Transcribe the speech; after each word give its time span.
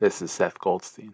This 0.00 0.22
is 0.22 0.30
Seth 0.30 0.56
Goldstein. 0.60 1.12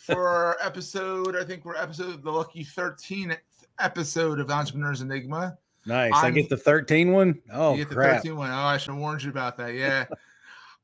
For 0.00 0.28
our 0.28 0.56
episode, 0.60 1.36
I 1.36 1.44
think 1.44 1.64
we're 1.64 1.76
episode 1.76 2.24
the 2.24 2.32
lucky 2.32 2.64
13th 2.64 3.38
episode 3.78 4.40
of 4.40 4.50
Entrepreneur's 4.50 5.02
Enigma. 5.02 5.56
Nice. 5.86 6.10
i 6.12 6.24
I'm- 6.24 6.34
get 6.34 6.48
the 6.48 6.56
13 6.56 7.12
one. 7.12 7.40
Oh, 7.52 7.74
you 7.74 7.78
get 7.78 7.90
the 7.90 7.94
crap. 7.94 8.22
13 8.22 8.36
one. 8.36 8.50
Oh, 8.50 8.54
I 8.54 8.76
should 8.76 8.90
have 8.90 9.00
warned 9.00 9.22
you 9.22 9.30
about 9.30 9.56
that. 9.58 9.74
Yeah. 9.74 10.06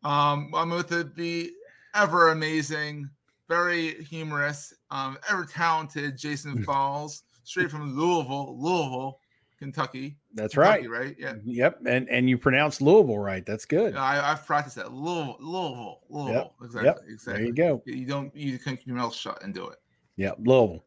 um, 0.04 0.50
I'm 0.54 0.70
with 0.70 0.88
the, 0.88 1.10
the 1.16 1.50
ever 1.94 2.30
amazing, 2.30 3.08
very 3.48 4.02
humorous, 4.04 4.72
um, 4.90 5.18
ever 5.30 5.44
talented 5.44 6.16
Jason 6.16 6.62
Falls, 6.64 7.24
straight 7.44 7.70
from 7.70 7.96
Louisville, 7.96 8.56
Louisville, 8.58 9.20
Kentucky. 9.58 10.16
That's 10.34 10.54
Kentucky, 10.54 10.88
right. 10.88 11.00
right? 11.00 11.16
Yeah. 11.18 11.34
Yep. 11.44 11.80
And 11.86 12.08
and 12.08 12.28
you 12.28 12.38
pronounced 12.38 12.80
Louisville 12.80 13.18
right. 13.18 13.44
That's 13.44 13.66
good. 13.66 13.94
I, 13.94 14.32
I've 14.32 14.46
practiced 14.46 14.76
that. 14.76 14.92
Louisville, 14.92 15.36
Louisville, 15.40 16.00
Louisville. 16.08 16.54
Exactly. 16.62 16.86
Yep. 16.86 17.00
Exactly. 17.08 17.32
There 17.32 17.46
you 17.46 17.54
go. 17.54 17.82
You 17.84 18.06
don't 18.06 18.34
you 18.34 18.58
can 18.58 18.76
keep 18.76 18.86
your 18.86 18.96
mouth 18.96 19.14
shut 19.14 19.42
and 19.42 19.54
do 19.54 19.68
it. 19.68 19.78
Yep. 20.16 20.38
Louisville. 20.40 20.84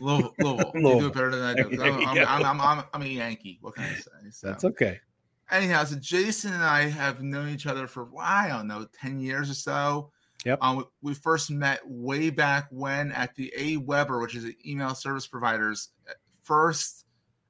Louisville, 0.00 0.34
Louisville. 0.40 0.72
You 0.74 1.00
do 1.00 1.06
it 1.06 1.14
better 1.14 1.30
than 1.30 1.42
I 1.42 1.54
do. 1.54 1.82
I'm, 1.82 2.08
I'm. 2.08 2.18
I'm, 2.18 2.46
I'm, 2.46 2.60
I'm, 2.60 2.84
I'm 2.94 3.02
a 3.02 3.06
Yankee. 3.06 3.58
What 3.60 3.74
can 3.74 3.84
I 3.84 3.94
say? 3.94 4.10
So, 4.30 4.46
That's 4.48 4.64
okay. 4.64 5.00
Anyhow, 5.50 5.84
so 5.84 5.96
Jason 5.96 6.52
and 6.52 6.62
I 6.62 6.82
have 6.88 7.22
known 7.22 7.48
each 7.48 7.66
other 7.66 7.86
for 7.86 8.08
I 8.20 8.48
don't 8.48 8.66
know, 8.66 8.86
10 9.00 9.20
years 9.20 9.48
or 9.50 9.54
so. 9.54 10.10
Yep. 10.44 10.58
Um, 10.60 10.84
we, 11.02 11.14
first 11.14 11.50
met 11.50 11.80
way 11.84 12.30
back 12.30 12.66
when 12.70 13.10
at 13.12 13.34
the 13.36 13.52
AWeber, 13.58 14.20
which 14.20 14.34
is 14.36 14.44
an 14.44 14.54
email 14.66 14.94
service 14.94 15.26
provider's 15.26 15.90
uh, 16.08 16.12
first 16.42 17.04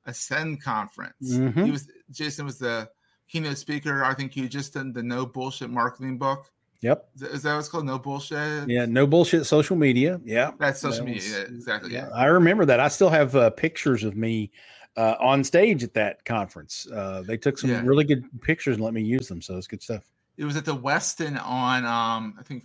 Ascend 0.07 0.63
conference. 0.63 1.15
He 1.21 1.39
Mhm. 1.39 1.73
was 1.73 1.89
Jason 2.11 2.45
was 2.47 2.59
the 2.59 2.89
keynote 3.29 3.59
speaker. 3.59 4.05
I 4.05 4.15
think 4.15 4.37
you 4.37 4.49
just 4.49 4.75
done 4.75 4.93
the 4.93 5.03
No 5.03 5.27
Bullshit 5.27 5.69
Marketing 5.69 6.17
book. 6.17 6.51
Yep. 6.83 7.09
Is 7.21 7.43
that 7.43 7.55
what 7.55 7.59
it's 7.59 7.69
called? 7.69 7.87
No 7.87 7.99
Bullshit. 7.99 8.69
Yeah. 8.69 8.85
No 8.87 9.07
bullshit 9.07 9.47
social 9.47 9.77
media. 9.77 10.21
Yeah. 10.25 10.53
That's 10.59 10.81
social 10.81 11.05
That 11.05 11.13
media. 11.13 11.23
was- 11.23 11.33
Yeah, 11.33 11.57
exactly. 11.57 11.93
Yeah. 11.93 12.09
Yeah. 12.09 12.15
I 12.15 12.27
remember 12.27 12.65
that. 12.67 12.79
I 12.81 12.89
still 12.89 13.11
have 13.11 13.35
uh, 13.35 13.51
pictures 13.51 14.05
of 14.05 14.17
me 14.17 14.53
uh, 14.97 15.15
on 15.21 15.45
stage 15.45 15.83
at 15.85 15.95
that 15.95 16.25
conference. 16.25 16.87
Uh, 16.91 17.23
they 17.27 17.37
took 17.37 17.59
some 17.59 17.71
Yeah. 17.71 17.83
really 17.85 18.05
good 18.05 18.25
pictures 18.41 18.77
and 18.77 18.85
let 18.85 18.95
me 18.95 19.03
use 19.03 19.29
them. 19.29 19.43
So 19.43 19.57
it's 19.57 19.67
good 19.67 19.83
stuff. 19.83 20.05
It 20.37 20.45
was 20.45 20.57
at 20.57 20.65
the 20.65 20.77
Westin 20.77 21.43
on 21.43 21.85
um 21.85 22.37
I 22.39 22.43
think 22.43 22.65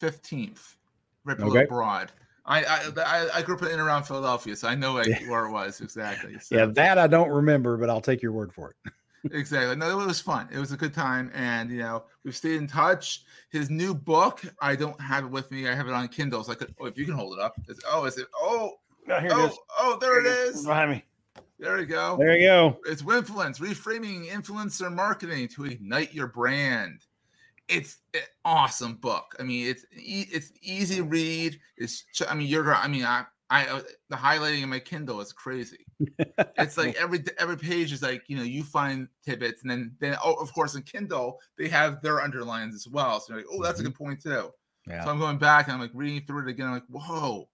15th, 0.00 0.76
right 1.24 1.36
below 1.38 1.50
Okay. 1.56 1.66
Broad. 1.66 2.12
I, 2.48 2.64
I 2.64 3.28
I 3.38 3.42
grew 3.42 3.56
up 3.56 3.62
in 3.62 3.72
and 3.72 3.80
around 3.80 4.04
Philadelphia, 4.04 4.54
so 4.54 4.68
I 4.68 4.76
know 4.76 4.92
like, 4.92 5.08
Yeah. 5.08 5.28
where 5.28 5.46
it 5.46 5.50
was 5.50 5.80
exactly. 5.80 6.38
So, 6.38 6.56
Yeah. 6.56 6.66
That 6.66 6.96
I 6.98 7.08
don't 7.08 7.30
remember, 7.30 7.76
but 7.76 7.90
I'll 7.90 8.00
take 8.00 8.22
your 8.22 8.30
word 8.32 8.52
for 8.52 8.70
it. 8.84 8.92
exactly. 9.32 9.74
No, 9.74 9.98
it 9.98 10.06
was 10.06 10.20
fun. 10.20 10.48
It 10.52 10.58
was 10.58 10.70
a 10.70 10.76
good 10.76 10.94
time, 10.94 11.32
and 11.34 11.70
you 11.70 11.78
know 11.78 12.04
we've 12.24 12.36
stayed 12.36 12.56
in 12.56 12.68
touch. 12.68 13.24
His 13.50 13.68
new 13.68 13.94
book, 13.94 14.42
I 14.60 14.76
don't 14.76 15.00
have 15.00 15.24
it 15.24 15.30
with 15.30 15.50
me. 15.50 15.68
I 15.68 15.74
have 15.74 15.88
it 15.88 15.92
on 15.92 16.06
Kindle. 16.06 16.44
So 16.44 16.52
I 16.52 16.54
could. 16.54 16.72
Oh, 16.80 16.86
if 16.86 16.96
you 16.96 17.04
can 17.04 17.14
hold 17.14 17.36
it 17.36 17.42
up. 17.42 17.54
It's, 17.68 17.80
oh, 17.90 18.04
is 18.04 18.16
it? 18.18 18.28
Oh, 18.36 18.74
Oh, 19.08 19.20
here 19.20 19.30
oh, 19.32 19.56
oh, 19.78 19.98
there 20.00 20.20
it 20.20 20.26
is. 20.26 20.64
Behind 20.64 20.90
me. 20.90 21.04
There 21.58 21.76
we 21.76 21.86
go. 21.86 22.16
There 22.18 22.36
you 22.36 22.46
go. 22.46 22.78
It's 22.84 23.02
Winfluence, 23.02 23.58
reframing 23.58 24.28
influencer 24.28 24.92
marketing 24.92 25.48
to 25.48 25.64
ignite 25.64 26.12
your 26.12 26.26
brand. 26.26 27.06
It's 27.68 27.98
an 28.14 28.20
awesome 28.44 28.94
book. 28.94 29.34
I 29.40 29.42
mean, 29.42 29.66
it's 29.66 29.84
e- 29.96 30.28
it's 30.30 30.52
easy 30.62 31.00
read. 31.00 31.58
It's 31.76 32.04
I 32.28 32.34
mean, 32.34 32.46
you're 32.46 32.74
I 32.74 32.86
mean, 32.86 33.04
I 33.04 33.24
I 33.48 33.66
uh, 33.66 33.82
the 34.08 34.16
highlighting 34.16 34.62
in 34.62 34.68
my 34.68 34.78
Kindle 34.78 35.20
is 35.20 35.32
crazy. 35.32 35.86
It's 36.58 36.76
like 36.76 36.94
every 36.96 37.22
every 37.38 37.56
page 37.56 37.92
is 37.92 38.02
like 38.02 38.22
you 38.28 38.36
know 38.36 38.42
you 38.42 38.62
find 38.62 39.08
tidbits 39.24 39.62
and 39.62 39.70
then 39.70 39.94
then 40.00 40.16
oh 40.24 40.34
of 40.34 40.52
course 40.52 40.74
in 40.74 40.82
Kindle 40.82 41.38
they 41.58 41.68
have 41.68 42.02
their 42.02 42.20
underlines 42.20 42.74
as 42.74 42.88
well. 42.88 43.20
So 43.20 43.32
you're 43.32 43.42
like 43.42 43.50
oh 43.52 43.62
that's 43.62 43.80
a 43.80 43.82
good 43.82 43.94
point 43.94 44.22
too. 44.22 44.50
So 45.04 45.10
I'm 45.10 45.18
going 45.18 45.38
back 45.38 45.66
and 45.66 45.74
I'm 45.74 45.80
like 45.80 45.90
reading 45.94 46.22
through 46.26 46.46
it 46.46 46.50
again. 46.50 46.66
I'm 46.66 46.72
like 46.74 46.86
whoa, 46.88 47.48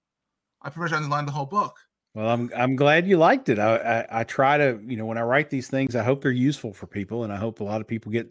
I 0.63 0.71
pretty 0.71 0.93
much 0.93 0.97
underlined 0.97 1.29
the 1.29 1.33
whole 1.33 1.47
book. 1.47 1.77
Well, 2.15 2.29
I'm 2.29 2.51
I'm 2.55 2.77
glad 2.77 3.07
you 3.07 3.17
liked 3.17 3.49
it. 3.49 3.59
I, 3.59 3.77
I 3.77 4.21
I 4.21 4.25
try 4.25 4.59
to, 4.59 4.79
you 4.85 4.97
know, 4.97 5.07
when 5.07 5.17
I 5.17 5.23
write 5.23 5.49
these 5.49 5.69
things, 5.69 5.97
I 5.97 6.03
hope 6.03 6.23
they're 6.23 6.31
useful 6.31 6.75
for 6.75 6.87
people, 6.87 7.25
and 7.25 7.33
I 7.33 7.37
hope 7.37 7.61
a 7.61 7.65
lot 7.65 7.81
of 7.81 7.87
people 7.87 8.13
get 8.13 8.31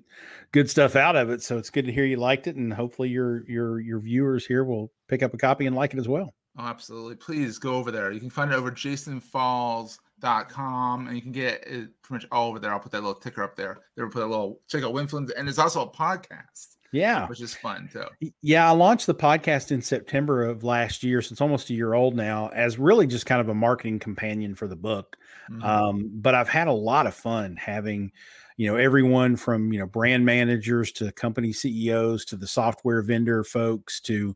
good 0.52 0.70
stuff 0.70 0.96
out 0.96 1.16
of 1.16 1.32
it. 1.32 1.42
So 1.42 1.58
it's 1.58 1.72
good 1.72 1.86
to 1.86 1.92
hear 1.92 2.06
you 2.06 2.18
liked 2.18 2.46
it, 2.46 2.56
and 2.56 2.72
hopefully 2.72 3.10
your 3.10 3.50
your 3.50 3.80
your 3.80 4.00
viewers 4.00 4.46
here 4.46 4.64
will 4.64 4.92
pick 5.08 5.24
up 5.24 5.34
a 5.34 5.38
copy 5.38 5.66
and 5.66 5.76
like 5.76 5.94
it 5.94 6.00
as 6.00 6.08
well. 6.08 6.36
Oh, 6.58 6.66
absolutely. 6.66 7.16
Please 7.16 7.58
go 7.58 7.76
over 7.76 7.92
there. 7.92 8.12
You 8.12 8.20
can 8.20 8.30
find 8.30 8.52
it 8.52 8.56
over 8.56 8.72
jasonfalls.com 8.72 11.08
and 11.08 11.16
you 11.16 11.22
can 11.22 11.32
get 11.32 11.66
it 11.66 11.90
pretty 12.02 12.26
much 12.26 12.28
all 12.32 12.50
over 12.50 12.60
there. 12.60 12.74
I'll 12.74 12.80
put 12.80 12.92
that 12.92 13.04
little 13.04 13.20
ticker 13.20 13.42
up 13.42 13.56
there. 13.56 13.80
There, 13.96 14.10
put 14.10 14.24
a 14.24 14.26
little 14.26 14.60
check 14.68 14.84
out 14.84 14.94
Winfluence. 14.94 15.32
And 15.38 15.48
it's 15.48 15.60
also 15.60 15.84
a 15.84 15.90
podcast, 15.90 16.76
Yeah, 16.92 17.28
which 17.28 17.42
is 17.42 17.54
fun 17.56 17.90
too. 17.92 18.06
Yeah. 18.42 18.68
I 18.68 18.72
launched 18.72 19.08
the 19.08 19.16
podcast 19.16 19.72
in 19.72 19.82
September 19.82 20.44
of 20.44 20.64
last 20.64 21.04
year, 21.04 21.22
so 21.22 21.32
it's 21.32 21.42
almost 21.42 21.70
a 21.70 21.74
year 21.74 21.94
old 21.94 22.16
now, 22.16 22.50
as 22.50 22.78
really 22.78 23.08
just 23.08 23.26
kind 23.26 23.40
of 23.40 23.48
a 23.50 23.54
marketing 23.56 24.00
companion 24.00 24.56
for 24.56 24.68
the 24.68 24.76
book. 24.76 25.18
Mhm. 25.50 25.64
um, 25.64 26.12
but 26.14 26.36
I've 26.36 26.50
had 26.50 26.68
a 26.68 26.74
lot 26.74 27.08
of 27.08 27.14
fun 27.14 27.56
having, 27.58 28.12
you 28.62 28.68
know, 28.68 28.76
everyone 28.76 29.38
from 29.38 29.74
you 29.74 29.80
know 29.80 29.88
brand 29.88 30.24
managers 30.24 30.92
to 30.92 31.12
company 31.14 31.52
CEOs 31.52 32.24
to 32.26 32.36
the 32.36 32.46
software 32.46 33.02
vendor 33.02 33.44
folks 33.44 34.00
to 34.02 34.36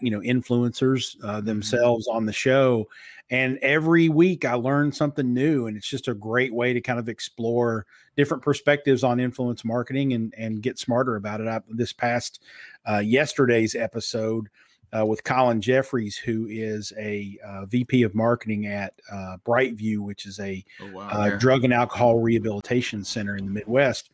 you 0.00 0.10
know 0.12 0.20
influencers 0.20 1.16
uh, 1.24 1.40
themselves 1.40 2.06
on 2.06 2.26
the 2.26 2.32
show, 2.32 2.86
and 3.28 3.58
every 3.62 4.08
week 4.08 4.44
I 4.44 4.54
learn 4.54 4.92
something 4.92 5.34
new, 5.34 5.66
and 5.66 5.76
it's 5.76 5.88
just 5.88 6.06
a 6.06 6.14
great 6.14 6.54
way 6.54 6.74
to 6.74 6.80
kind 6.80 7.00
of 7.00 7.08
explore 7.08 7.86
different 8.16 8.44
perspectives 8.44 9.02
on 9.02 9.18
influence 9.18 9.64
marketing 9.64 10.12
and 10.12 10.32
and 10.38 10.62
get 10.62 10.78
smarter 10.78 11.16
about 11.16 11.40
it. 11.40 11.48
I, 11.48 11.60
this 11.68 11.92
past 11.92 12.44
uh, 12.88 12.98
yesterday's 12.98 13.74
episode 13.74 14.48
uh, 14.96 15.04
with 15.04 15.24
Colin 15.24 15.60
Jeffries, 15.60 16.16
who 16.16 16.46
is 16.48 16.92
a 16.98 17.38
uh, 17.44 17.66
VP 17.66 18.02
of 18.02 18.14
marketing 18.14 18.66
at 18.66 18.94
uh, 19.10 19.36
Brightview, 19.44 19.98
which 19.98 20.26
is 20.26 20.38
a 20.40 20.64
oh, 20.80 20.92
wow. 20.92 21.08
uh, 21.08 21.26
yeah. 21.26 21.36
drug 21.36 21.64
and 21.64 21.72
alcohol 21.72 22.18
rehabilitation 22.18 23.04
center 23.04 23.36
in 23.36 23.46
the 23.46 23.50
Midwest. 23.50 24.10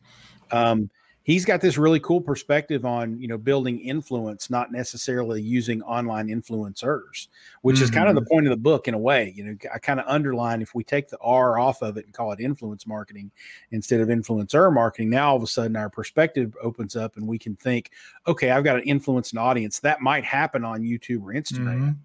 Um, 0.51 0.89
he's 1.23 1.45
got 1.45 1.61
this 1.61 1.77
really 1.77 1.99
cool 2.01 2.21
perspective 2.21 2.85
on 2.85 3.19
you 3.19 3.27
know 3.27 3.37
building 3.37 3.79
influence, 3.79 4.49
not 4.49 4.71
necessarily 4.71 5.41
using 5.41 5.81
online 5.83 6.27
influencers, 6.27 7.27
which 7.61 7.81
is 7.81 7.89
kind 7.89 8.09
of 8.09 8.15
the 8.15 8.21
point 8.29 8.45
of 8.45 8.51
the 8.51 8.57
book 8.57 8.87
in 8.87 8.93
a 8.93 8.97
way. 8.97 9.33
You 9.35 9.45
know, 9.45 9.57
I 9.73 9.79
kind 9.79 9.99
of 9.99 10.05
underline 10.07 10.61
if 10.61 10.75
we 10.75 10.83
take 10.83 11.09
the 11.09 11.17
R 11.21 11.57
off 11.57 11.81
of 11.81 11.97
it 11.97 12.05
and 12.05 12.13
call 12.13 12.31
it 12.33 12.39
influence 12.39 12.85
marketing 12.85 13.31
instead 13.71 14.01
of 14.01 14.09
influencer 14.09 14.71
marketing, 14.71 15.09
now 15.09 15.29
all 15.31 15.37
of 15.37 15.43
a 15.43 15.47
sudden 15.47 15.75
our 15.75 15.89
perspective 15.89 16.55
opens 16.61 16.95
up 16.95 17.17
and 17.17 17.27
we 17.27 17.39
can 17.39 17.55
think, 17.55 17.91
okay, 18.27 18.51
I've 18.51 18.63
got 18.63 18.77
an 18.77 18.83
influence 18.83 19.31
an 19.31 19.37
audience 19.37 19.79
that 19.79 20.01
might 20.01 20.23
happen 20.25 20.63
on 20.63 20.81
YouTube 20.81 21.23
or 21.23 21.33
Instagram 21.33 21.79
Mhm. 21.79 21.95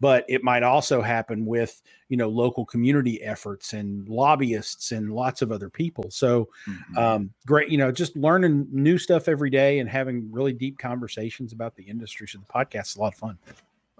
But 0.00 0.24
it 0.28 0.42
might 0.44 0.62
also 0.62 1.02
happen 1.02 1.44
with 1.46 1.82
you 2.08 2.16
know 2.16 2.28
local 2.28 2.64
community 2.64 3.22
efforts 3.22 3.72
and 3.72 4.08
lobbyists 4.08 4.92
and 4.92 5.12
lots 5.12 5.42
of 5.42 5.50
other 5.52 5.68
people 5.70 6.10
so 6.10 6.48
Mhm. 6.66 6.96
um, 6.98 7.30
great 7.46 7.68
you 7.70 7.78
know 7.78 7.90
just 7.92 8.16
learning 8.16 8.66
new 8.70 8.98
stuff 8.98 9.28
every 9.28 9.50
day 9.50 9.78
and 9.78 9.88
having 9.88 10.30
really 10.32 10.52
deep 10.52 10.78
conversations 10.78 11.52
about 11.52 11.76
the 11.76 11.82
industry 11.84 12.26
so 12.28 12.38
the 12.38 12.46
podcast 12.46 12.88
is 12.90 12.96
a 12.96 13.00
lot 13.00 13.12
of 13.14 13.18
fun 13.18 13.38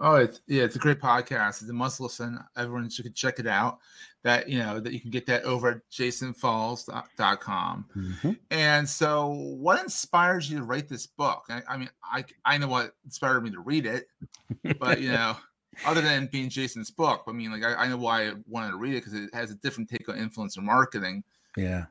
Oh, 0.01 0.15
it's 0.15 0.39
yeah, 0.47 0.63
it's 0.63 0.77
a 0.77 0.79
great 0.79 1.01
podcast. 1.01 1.61
It's 1.61 1.69
a 1.69 1.73
must 1.73 1.99
listen. 1.99 2.39
Everyone 2.55 2.89
should 2.89 3.13
check 3.13 3.37
it 3.37 3.45
out. 3.47 3.79
That 4.23 4.47
you 4.47 4.59
know 4.59 4.79
that 4.79 4.93
you 4.93 5.01
can 5.01 5.09
get 5.09 5.25
that 5.25 5.43
over 5.43 5.67
at 5.71 5.81
jasonfalls.com. 5.91 7.85
Mm-hmm. 7.95 8.31
And 8.51 8.87
so, 8.87 9.27
what 9.27 9.81
inspires 9.81 10.49
you 10.49 10.57
to 10.59 10.63
write 10.63 10.87
this 10.87 11.05
book? 11.05 11.43
I, 11.49 11.61
I 11.67 11.75
mean, 11.75 11.89
I 12.03 12.23
I 12.45 12.57
know 12.57 12.69
what 12.69 12.93
inspired 13.03 13.41
me 13.43 13.51
to 13.51 13.59
read 13.59 13.85
it, 13.85 14.07
but 14.79 15.01
you 15.01 15.11
know, 15.11 15.35
other 15.85 16.01
than 16.01 16.27
being 16.27 16.49
Jason's 16.49 16.91
book, 16.91 17.23
I 17.27 17.31
mean, 17.31 17.51
like 17.51 17.63
I, 17.63 17.83
I 17.83 17.87
know 17.87 17.97
why 17.97 18.27
I 18.29 18.33
wanted 18.47 18.71
to 18.71 18.77
read 18.77 18.95
it 18.95 19.03
because 19.03 19.13
it 19.13 19.33
has 19.33 19.51
a 19.51 19.55
different 19.55 19.89
take 19.89 20.07
on 20.09 20.15
influencer 20.15 20.61
marketing. 20.61 21.23
yeah 21.57 21.85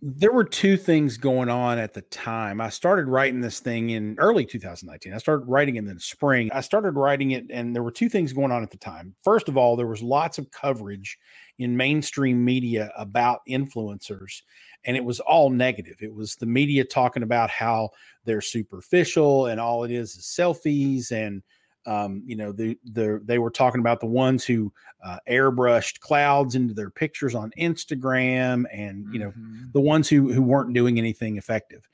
There 0.00 0.32
were 0.32 0.44
two 0.44 0.76
things 0.76 1.16
going 1.16 1.48
on 1.48 1.78
at 1.78 1.92
the 1.92 2.02
time. 2.02 2.60
I 2.60 2.68
started 2.68 3.08
writing 3.08 3.40
this 3.40 3.60
thing 3.60 3.90
in 3.90 4.16
early 4.18 4.44
2019. 4.44 5.12
I 5.12 5.18
started 5.18 5.46
writing 5.46 5.76
it 5.76 5.80
in 5.80 5.86
the 5.86 6.00
spring. 6.00 6.50
I 6.52 6.60
started 6.60 6.92
writing 6.92 7.32
it, 7.32 7.46
and 7.50 7.74
there 7.74 7.82
were 7.82 7.90
two 7.90 8.08
things 8.08 8.32
going 8.32 8.52
on 8.52 8.62
at 8.62 8.70
the 8.70 8.78
time. 8.78 9.14
First 9.22 9.48
of 9.48 9.56
all, 9.56 9.76
there 9.76 9.86
was 9.86 10.02
lots 10.02 10.38
of 10.38 10.50
coverage 10.50 11.18
in 11.58 11.76
mainstream 11.76 12.44
media 12.44 12.92
about 12.96 13.40
influencers, 13.48 14.42
and 14.84 14.96
it 14.96 15.04
was 15.04 15.20
all 15.20 15.50
negative. 15.50 15.96
It 16.00 16.14
was 16.14 16.36
the 16.36 16.46
media 16.46 16.84
talking 16.84 17.22
about 17.22 17.50
how 17.50 17.90
they're 18.24 18.40
superficial 18.40 19.46
and 19.46 19.60
all 19.60 19.84
it 19.84 19.90
is 19.90 20.16
is 20.16 20.24
selfies 20.38 21.12
and 21.12 21.42
um, 21.86 22.22
you 22.26 22.36
know, 22.36 22.52
the 22.52 22.78
the 22.84 23.20
they 23.24 23.38
were 23.38 23.50
talking 23.50 23.80
about 23.80 24.00
the 24.00 24.06
ones 24.06 24.44
who 24.44 24.72
uh, 25.04 25.18
airbrushed 25.28 26.00
clouds 26.00 26.54
into 26.54 26.74
their 26.74 26.90
pictures 26.90 27.34
on 27.34 27.52
Instagram, 27.58 28.64
and 28.72 29.06
you 29.10 29.18
know, 29.20 29.34
Mhm. 29.34 29.72
the 29.72 29.80
ones 29.80 30.08
who 30.08 30.32
who 30.32 30.42
weren't 30.42 30.74
doing 30.74 30.98
anything 30.98 31.36
effective. 31.36 31.88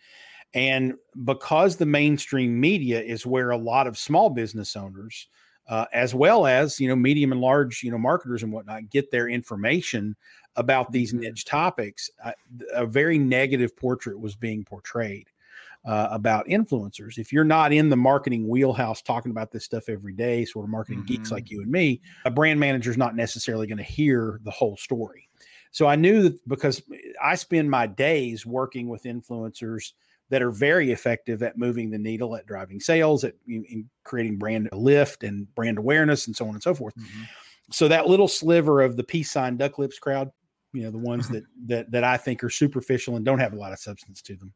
And 0.55 0.94
because 1.25 1.77
the 1.77 1.87
mainstream 1.87 2.61
media 2.61 3.00
is 3.00 3.27
where 3.27 3.50
a 3.50 3.56
lot 3.56 3.87
of 3.87 3.99
small 3.99 4.31
business 4.31 4.77
owners, 4.77 5.29
uh, 5.69 5.87
as 5.93 6.15
well 6.15 6.47
as 6.47 6.79
you 6.81 6.89
know 6.89 6.97
medium 6.97 7.33
and 7.33 7.41
large 7.41 7.83
you 7.83 7.91
know 7.91 7.99
marketers 7.99 8.43
and 8.43 8.53
whatnot, 8.53 8.91
get 8.91 9.11
their 9.11 9.29
information 9.29 10.17
about 10.56 10.93
these 10.93 11.15
Mhm. 11.15 11.19
niche 11.19 11.47
topics, 11.47 12.11
uh, 12.25 12.33
a 12.75 12.87
very 12.87 13.19
negative 13.19 13.75
portrait 13.77 14.21
was 14.21 14.37
being 14.37 14.65
portrayed 14.65 15.31
uh, 15.84 16.08
about 16.11 16.46
influencers. 16.46 17.19
If 17.19 17.32
you're 17.32 17.44
not 17.44 17.73
in 17.73 17.88
the 17.88 17.96
marketing 17.96 18.49
wheelhouse 18.49 19.02
talking 19.02 19.31
about 19.31 19.50
this 19.50 19.64
stuff 19.64 19.88
every 19.88 20.12
day, 20.12 20.44
sort 20.44 20.64
of 20.64 20.70
marketing 20.70 21.05
geeks 21.06 21.29
Mhm. 21.29 21.32
like 21.32 21.50
you 21.50 21.61
and 21.61 21.70
me, 21.70 22.00
a 22.25 22.31
brand 22.31 22.61
manager 22.61 22.90
is 22.90 22.96
not 22.96 23.17
necessarily 23.17 23.67
going 23.67 23.79
to 23.79 23.82
hear 23.84 24.40
the 24.44 24.50
whole 24.50 24.76
story. 24.76 25.29
So 25.73 25.87
I 25.87 25.96
knew 25.96 26.23
that 26.25 26.49
because 26.49 26.82
I 27.23 27.34
spend 27.34 27.70
my 27.70 27.87
days 27.87 28.44
working 28.46 28.88
with 28.88 29.05
influencers 29.05 29.93
that 30.29 30.43
are 30.43 30.50
very 30.50 30.93
effective 30.93 31.43
at 31.43 31.58
moving 31.58 31.90
the 31.90 31.99
needle, 31.99 32.37
at 32.37 32.46
driving 32.46 32.79
sales, 32.81 33.25
at 33.25 33.34
in, 33.49 33.64
in 33.64 33.90
creating 34.05 34.38
brand 34.38 34.69
lift 34.73 35.25
and 35.25 35.52
brand 35.55 35.79
awareness, 35.79 36.26
and 36.26 36.37
so 36.37 36.46
on 36.46 36.55
and 36.55 36.62
so 36.62 36.75
forth. 36.75 36.94
Mhm. 36.94 37.26
So 37.70 37.88
that 37.88 38.06
little 38.06 38.29
sliver 38.29 38.82
of 38.82 38.96
the 38.96 39.05
peace 39.05 39.31
sign 39.31 39.56
duck 39.56 39.79
lips 39.79 39.99
crowd, 39.99 40.31
you 40.73 40.82
know, 40.82 40.90
the 40.90 40.99
ones 40.99 41.29
that 41.31 41.44
that 41.67 41.90
that 41.90 42.05
I 42.05 42.17
think 42.19 42.44
are 42.44 42.50
superficial 42.50 43.17
and 43.17 43.25
don't 43.25 43.38
have 43.40 43.52
a 43.52 43.56
lot 43.56 43.73
of 43.73 43.79
substance 43.79 44.23
to 44.23 44.37
them. 44.37 44.52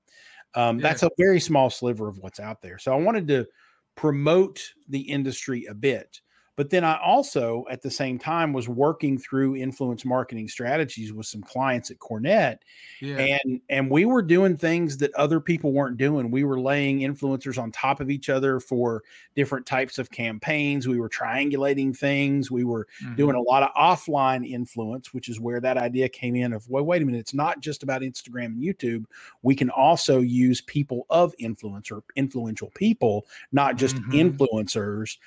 Um, 0.56 0.78
Yeah. 0.78 0.88
That's 0.88 1.02
a 1.04 1.10
very 1.18 1.38
small 1.38 1.70
sliver 1.70 2.08
of 2.08 2.18
what's 2.18 2.40
out 2.40 2.60
there. 2.62 2.78
So 2.78 2.92
I 2.92 2.96
wanted 2.96 3.28
to 3.28 3.46
promote 3.94 4.62
the 4.88 5.00
industry 5.00 5.66
a 5.66 5.74
bit. 5.74 6.20
But 6.56 6.70
then 6.70 6.84
I 6.84 6.98
also, 7.00 7.66
at 7.70 7.82
the 7.82 7.90
same 7.90 8.18
time, 8.18 8.52
was 8.54 8.66
working 8.68 9.18
through 9.18 9.56
influence 9.56 10.04
marketing 10.06 10.48
strategies 10.48 11.12
with 11.12 11.26
some 11.26 11.42
clients 11.42 11.90
at 11.90 11.98
Cornett 11.98 12.58
Yeah. 13.00 13.18
and 13.44 13.60
and 13.68 13.90
we 13.90 14.06
were 14.06 14.22
doing 14.22 14.56
things 14.56 14.96
that 14.98 15.14
other 15.14 15.38
people 15.38 15.72
weren't 15.72 15.98
doing 15.98 16.30
we 16.30 16.44
were 16.44 16.58
laying 16.58 17.00
influencers 17.00 17.58
on 17.62 17.70
top 17.72 18.00
of 18.00 18.10
each 18.10 18.28
other 18.30 18.58
for 18.58 19.02
different 19.34 19.66
types 19.66 19.98
of 19.98 20.10
campaigns 20.10 20.88
we 20.88 20.98
were 20.98 21.08
triangulating 21.10 21.94
things 21.96 22.50
we 22.50 22.64
were 22.64 22.86
Mhm. 23.04 23.16
doing 23.16 23.36
a 23.36 23.40
lot 23.40 23.62
of 23.62 23.70
offline 23.74 24.48
influence 24.48 25.12
which 25.12 25.28
is 25.28 25.38
where 25.38 25.60
that 25.60 25.76
idea 25.76 26.08
came 26.08 26.34
in 26.34 26.52
of 26.54 26.68
well 26.70 26.84
wait 26.84 27.02
a 27.02 27.04
minute 27.04 27.18
it's 27.18 27.34
not 27.34 27.60
just 27.60 27.82
about 27.82 28.00
instagram 28.02 28.46
and 28.46 28.62
youtube 28.62 29.04
we 29.42 29.54
can 29.54 29.68
also 29.70 30.20
use 30.20 30.60
people 30.62 31.06
of 31.10 31.34
influence 31.38 31.90
or 31.90 32.02
influential 32.16 32.70
people 32.74 33.26
not 33.52 33.76
just 33.76 33.96
Mhm. 33.96 34.36
influencers 34.36 35.18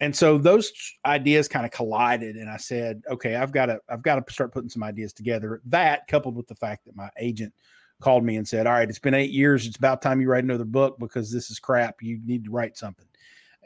and 0.00 0.14
so 0.14 0.36
those 0.38 0.70
ideas 1.06 1.48
kind 1.48 1.64
of 1.64 1.70
collided 1.72 2.36
and 2.36 2.50
i 2.50 2.56
said 2.56 3.02
okay 3.10 3.36
i've 3.36 3.52
got 3.52 3.66
to 3.66 3.78
i've 3.88 4.02
got 4.02 4.24
to 4.26 4.32
start 4.32 4.52
putting 4.52 4.68
some 4.68 4.82
ideas 4.82 5.12
together 5.12 5.60
that 5.64 6.06
coupled 6.08 6.36
with 6.36 6.46
the 6.48 6.54
fact 6.54 6.84
that 6.84 6.94
my 6.96 7.08
agent 7.18 7.52
called 8.00 8.22
me 8.24 8.36
and 8.36 8.46
said 8.46 8.66
all 8.66 8.74
right 8.74 8.88
it's 8.90 8.98
been 8.98 9.14
eight 9.14 9.30
years 9.30 9.66
it's 9.66 9.76
about 9.76 10.02
time 10.02 10.20
you 10.20 10.28
write 10.28 10.44
another 10.44 10.64
book 10.66 10.98
because 10.98 11.32
this 11.32 11.50
is 11.50 11.58
crap 11.58 12.02
you 12.02 12.20
need 12.26 12.44
to 12.44 12.50
write 12.50 12.76
something 12.76 13.06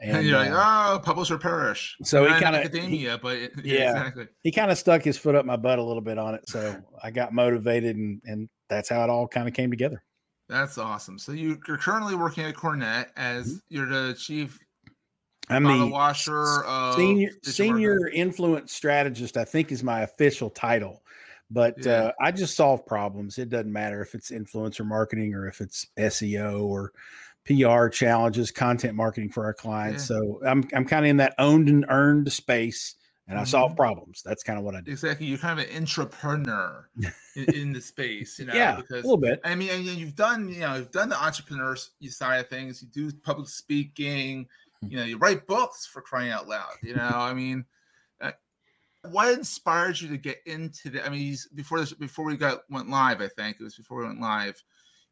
And, 0.03 0.25
you're 0.25 0.39
like, 0.39 0.49
uh, 0.49 0.93
oh, 0.95 0.99
publish 0.99 1.29
or 1.29 1.37
perish. 1.37 1.95
so 2.01 2.23
he 2.23 2.29
Not 2.29 2.37
in 2.37 2.43
kinda- 2.43 2.57
academia, 2.59 3.19
but 3.21 3.35
it, 3.37 3.51
yeah, 3.63 3.73
Yeah. 3.75 3.97
exactly. 3.99 4.27
he 4.41 4.51
kind 4.51 4.71
of 4.71 4.79
stuck 4.79 5.03
his 5.03 5.15
foot 5.15 5.35
up 5.35 5.45
my 5.45 5.57
butt 5.57 5.77
a 5.77 5.83
little 5.83 6.01
bit 6.01 6.17
on 6.17 6.33
it 6.33 6.49
so 6.49 6.75
i 7.03 7.11
got 7.11 7.33
motivated 7.33 7.95
and 7.97 8.19
and 8.25 8.49
that's 8.67 8.89
how 8.89 9.03
it 9.03 9.11
all 9.11 9.27
kind 9.27 9.47
of 9.47 9.53
came 9.53 9.69
together 9.69 10.01
That's 10.49 10.77
awesome. 10.79 11.19
So 11.19 11.33
you, 11.33 11.59
you're 11.67 11.77
currently 11.77 12.15
working 12.15 12.45
at 12.45 12.55
Cornett 12.55 13.07
as 13.15 13.45
Mm-hmm. 13.47 13.57
you're 13.69 13.85
the 13.87 14.13
chief 14.15 14.57
i'm 15.49 15.63
the 15.63 15.87
washer 15.87 16.63
of 16.65 16.95
senior 16.95 17.29
senior 17.43 18.07
influence 18.09 18.73
strategist 18.73 19.37
i 19.37 19.43
think 19.45 19.71
is 19.71 19.83
my 19.83 20.01
official 20.01 20.49
title 20.49 21.03
but 21.49 21.75
Yeah. 21.85 21.91
uh, 21.91 22.11
i 22.21 22.31
just 22.31 22.55
solve 22.55 22.85
problems 22.85 23.37
it 23.37 23.49
doesn't 23.49 23.71
matter 23.71 24.01
if 24.01 24.15
it's 24.15 24.31
influencer 24.31 24.85
marketing 24.85 25.33
or 25.33 25.47
if 25.47 25.61
it's 25.61 25.87
seo 25.99 26.63
or 26.63 26.93
pr 27.43 27.87
challenges 27.89 28.51
content 28.51 28.95
marketing 28.95 29.29
for 29.31 29.45
our 29.45 29.53
clients 29.53 30.09
Yeah. 30.09 30.17
so 30.17 30.41
i'm, 30.45 30.63
I'm 30.73 30.85
kind 30.85 31.05
of 31.05 31.09
in 31.09 31.17
that 31.17 31.33
owned 31.39 31.69
and 31.69 31.85
earned 31.89 32.31
space 32.31 32.95
and 33.27 33.39
i 33.39 33.43
solve 33.43 33.71
Mhm. 33.73 33.77
problems 33.77 34.21
that's 34.23 34.43
kind 34.43 34.59
of 34.59 34.65
what 34.65 34.75
i 34.75 34.81
do 34.81 34.91
Exactly. 34.91 35.25
You're 35.25 35.37
kind 35.37 35.59
of 35.59 35.67
an 35.69 35.75
entrepreneur 35.77 36.89
in, 37.35 37.43
in 37.53 37.73
the 37.73 37.79
space, 37.81 38.37
you 38.39 38.45
know, 38.45 38.53
yeah 38.53 38.75
because, 38.75 39.05
a 39.05 39.07
little 39.07 39.17
bit 39.17 39.39
I 39.45 39.55
mean, 39.55 39.69
and 39.69 39.85
you've 39.85 40.15
done, 40.15 40.49
you 40.49 40.59
know, 40.61 40.75
you've 40.75 40.91
done 40.91 41.09
the 41.09 41.21
entrepreneur 41.23 41.75
side 42.09 42.39
of 42.39 42.49
things. 42.49 42.81
You 42.81 42.89
do 42.89 43.15
public 43.17 43.47
speaking. 43.47 44.47
Hmm. 44.81 44.91
You 44.91 44.97
know, 44.97 45.03
you 45.05 45.17
write 45.17 45.47
books 45.47 45.85
for 45.85 46.01
crying 46.01 46.31
out 46.31 46.47
loud. 46.47 46.73
You 46.83 46.95
know, 46.95 47.09
I 47.13 47.33
mean, 47.33 47.65
uh, 48.21 48.31
what 49.09 49.33
inspired 49.33 49.99
you 49.99 50.07
to 50.09 50.17
get 50.17 50.37
into 50.45 50.89
the? 50.89 51.05
I 51.05 51.09
mean, 51.09 51.19
he's- 51.21 51.47
before 51.47 51.79
this, 51.79 51.93
before 51.93 52.25
we 52.25 52.37
got 52.37 52.61
went 52.69 52.89
live, 52.89 53.21
I 53.21 53.27
think 53.27 53.57
it 53.59 53.63
was 53.63 53.75
before 53.75 53.99
we 53.99 54.05
went 54.07 54.21
live. 54.21 54.61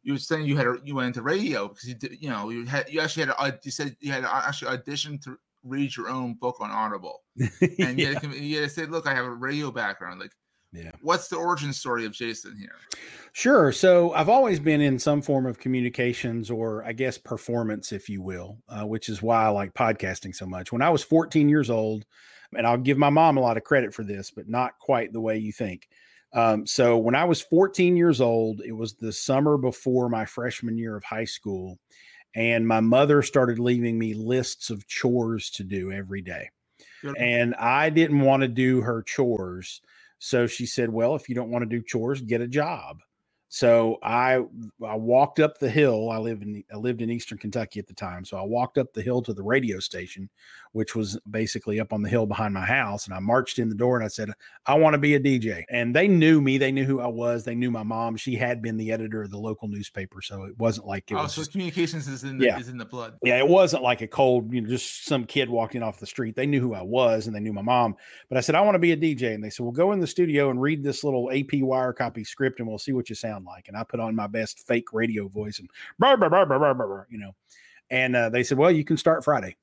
You 0.02 0.14
were 0.14 0.18
saying 0.18 0.46
you 0.46 0.56
had 0.56 0.66
a, 0.66 0.76
you 0.82 0.94
went 0.94 1.08
into 1.08 1.22
radio 1.22 1.68
because 1.68 1.88
you 1.88 1.94
did, 1.94 2.16
you 2.22 2.30
know, 2.30 2.48
you 2.50 2.64
had 2.64 2.88
you 2.90 3.00
actually 3.00 3.26
had 3.26 3.34
a, 3.38 3.58
you 3.62 3.70
said 3.70 3.96
you 4.00 4.12
had 4.12 4.24
actually 4.24 4.76
auditioned 4.76 5.22
to 5.24 5.36
read 5.62 5.94
your 5.94 6.08
own 6.08 6.34
book 6.34 6.56
on 6.60 6.70
Audible, 6.70 7.20
and 7.38 7.50
you, 7.60 8.06
yeah. 8.06 8.12
had, 8.14 8.22
to- 8.22 8.42
you 8.42 8.60
had 8.60 8.68
to 8.68 8.74
say, 8.74 8.86
look, 8.86 9.06
I 9.06 9.14
have 9.14 9.26
a 9.26 9.30
radio 9.30 9.70
background. 9.70 10.18
Like, 10.20 10.32
Yeah. 10.72 10.92
what's 11.02 11.28
the 11.28 11.36
origin 11.36 11.72
story 11.72 12.06
of 12.06 12.12
Jason 12.12 12.56
here? 12.56 12.76
Sure. 13.32 13.72
So 13.72 14.12
I've 14.12 14.28
always 14.28 14.60
been 14.60 14.80
in 14.80 14.98
some 14.98 15.22
form 15.22 15.46
of 15.46 15.58
communications 15.58 16.50
or 16.50 16.84
I 16.84 16.92
guess 16.92 17.18
performance, 17.18 17.92
if 17.92 18.08
you 18.08 18.22
will, 18.22 18.58
uh, 18.68 18.86
which 18.86 19.08
is 19.08 19.22
why 19.22 19.44
I 19.44 19.48
like 19.48 19.74
podcasting 19.74 20.34
so 20.34 20.46
much. 20.46 20.72
When 20.72 20.82
I 20.82 20.90
was 20.90 21.02
14 21.02 21.48
years 21.48 21.70
old, 21.70 22.04
and 22.56 22.66
I'll 22.66 22.78
give 22.78 22.98
my 22.98 23.10
mom 23.10 23.36
a 23.36 23.40
lot 23.40 23.56
of 23.56 23.64
credit 23.64 23.94
for 23.94 24.04
this, 24.04 24.30
but 24.30 24.48
not 24.48 24.78
quite 24.78 25.12
the 25.12 25.20
way 25.20 25.38
you 25.38 25.52
think. 25.52 25.88
Um, 26.32 26.66
so 26.66 26.98
when 26.98 27.14
I 27.14 27.24
was 27.24 27.40
14 27.40 27.96
years 27.96 28.20
old, 28.20 28.60
it 28.64 28.72
was 28.72 28.94
the 28.94 29.12
summer 29.12 29.56
before 29.56 30.08
my 30.08 30.24
freshman 30.24 30.78
year 30.78 30.96
of 30.96 31.04
high 31.04 31.24
school. 31.24 31.78
And 32.34 32.66
my 32.66 32.80
mother 32.80 33.22
started 33.22 33.58
leaving 33.58 33.98
me 33.98 34.14
lists 34.14 34.70
of 34.70 34.86
chores 34.86 35.50
to 35.50 35.64
do 35.64 35.90
every 35.90 36.22
day 36.22 36.50
Good. 37.02 37.16
and 37.16 37.54
I 37.56 37.90
didn't 37.90 38.20
want 38.20 38.42
to 38.42 38.48
do 38.48 38.82
her 38.82 39.02
chores. 39.02 39.80
So 40.20 40.46
she 40.46 40.66
said, 40.66 40.90
"Well, 40.90 41.16
if 41.16 41.28
you 41.28 41.34
don't 41.34 41.50
want 41.50 41.62
to 41.62 41.68
do 41.68 41.82
chores, 41.82 42.20
get 42.20 42.40
a 42.40 42.46
job." 42.46 43.00
So 43.52 43.98
I 44.00 44.44
I 44.86 44.94
walked 44.94 45.40
up 45.40 45.58
the 45.58 45.68
hill. 45.68 46.08
I 46.08 46.18
live 46.18 46.40
in 46.42 46.62
I 46.72 46.76
lived 46.76 47.02
in 47.02 47.10
Eastern 47.10 47.36
Kentucky 47.36 47.80
at 47.80 47.88
the 47.88 47.94
time, 47.94 48.24
so 48.24 48.36
I 48.36 48.42
walked 48.42 48.78
up 48.78 48.92
the 48.92 49.02
hill 49.02 49.22
to 49.22 49.34
the 49.34 49.42
radio 49.42 49.80
station, 49.80 50.30
which 50.70 50.94
was 50.94 51.18
basically 51.28 51.80
up 51.80 51.92
on 51.92 52.00
the 52.00 52.08
hill 52.08 52.26
behind 52.26 52.54
my 52.54 52.64
house. 52.64 53.06
And 53.06 53.14
I 53.14 53.18
marched 53.18 53.58
in 53.58 53.68
the 53.68 53.74
door 53.74 53.96
and 53.96 54.04
I 54.04 54.08
said, 54.08 54.30
"I 54.66 54.74
want 54.74 54.94
to 54.94 54.98
be 54.98 55.16
a 55.16 55.20
DJ." 55.20 55.64
And 55.68 55.92
they 55.96 56.06
knew 56.06 56.40
me. 56.40 56.58
They 56.58 56.70
knew 56.70 56.84
who 56.84 57.00
I 57.00 57.08
was. 57.08 57.42
They 57.42 57.56
knew 57.56 57.72
my 57.72 57.82
mom. 57.82 58.16
She 58.16 58.36
had 58.36 58.62
been 58.62 58.76
the 58.76 58.92
editor 58.92 59.22
of 59.22 59.32
the 59.32 59.38
local 59.38 59.66
newspaper, 59.66 60.22
so 60.22 60.44
it 60.44 60.56
wasn't 60.56 60.86
like 60.86 61.10
it 61.10 61.16
oh, 61.16 61.24
was. 61.24 61.34
so 61.34 61.44
communications 61.44 62.06
is 62.06 62.22
in 62.22 62.38
the, 62.38 62.44
Yeah. 62.46 62.60
is 62.60 62.68
in 62.68 62.78
the 62.78 62.84
blood. 62.84 63.14
yeah, 63.24 63.38
it 63.38 63.48
wasn't 63.48 63.82
like 63.82 64.00
a 64.00 64.06
cold, 64.06 64.54
you 64.54 64.60
know, 64.60 64.68
just 64.68 65.06
some 65.06 65.24
kid 65.24 65.50
walking 65.50 65.82
off 65.82 65.98
the 65.98 66.06
street. 66.06 66.36
They 66.36 66.46
knew 66.46 66.60
who 66.60 66.74
I 66.74 66.82
was 66.82 67.26
and 67.26 67.34
they 67.34 67.40
knew 67.40 67.52
my 67.52 67.62
mom. 67.62 67.96
But 68.28 68.38
I 68.38 68.42
said, 68.42 68.54
I 68.54 68.60
want 68.60 68.76
to 68.76 68.78
be 68.78 68.92
a 68.92 68.96
DJ. 68.96 69.34
And 69.34 69.42
they 69.42 69.50
said, 69.50 69.64
Well, 69.64 69.72
go 69.72 69.90
in 69.90 69.98
the 69.98 70.06
studio 70.06 70.50
and 70.50 70.62
read 70.62 70.84
this 70.84 71.02
little 71.02 71.32
AP 71.32 71.60
wire 71.62 71.92
copy 71.92 72.22
script 72.22 72.60
and 72.60 72.68
we'll 72.68 72.78
see 72.78 72.92
what 72.92 73.08
you 73.08 73.16
sound 73.16 73.39
like. 73.44 73.68
And 73.68 73.76
I 73.76 73.84
put 73.84 74.00
on 74.00 74.14
my 74.14 74.26
best 74.26 74.66
fake 74.66 74.92
radio 74.92 75.28
voice 75.28 75.58
and, 75.58 75.68
brr, 75.98 76.16
brr, 76.16 76.28
brr, 76.28 76.46
brr, 76.46 76.58
brr, 76.58 76.74
brr, 76.74 77.06
you 77.10 77.18
know. 77.18 77.34
And 77.90 78.14
uh, 78.14 78.28
they 78.30 78.42
said, 78.42 78.58
Well, 78.58 78.70
you 78.70 78.84
can 78.84 78.96
start 78.96 79.24
Friday. 79.24 79.56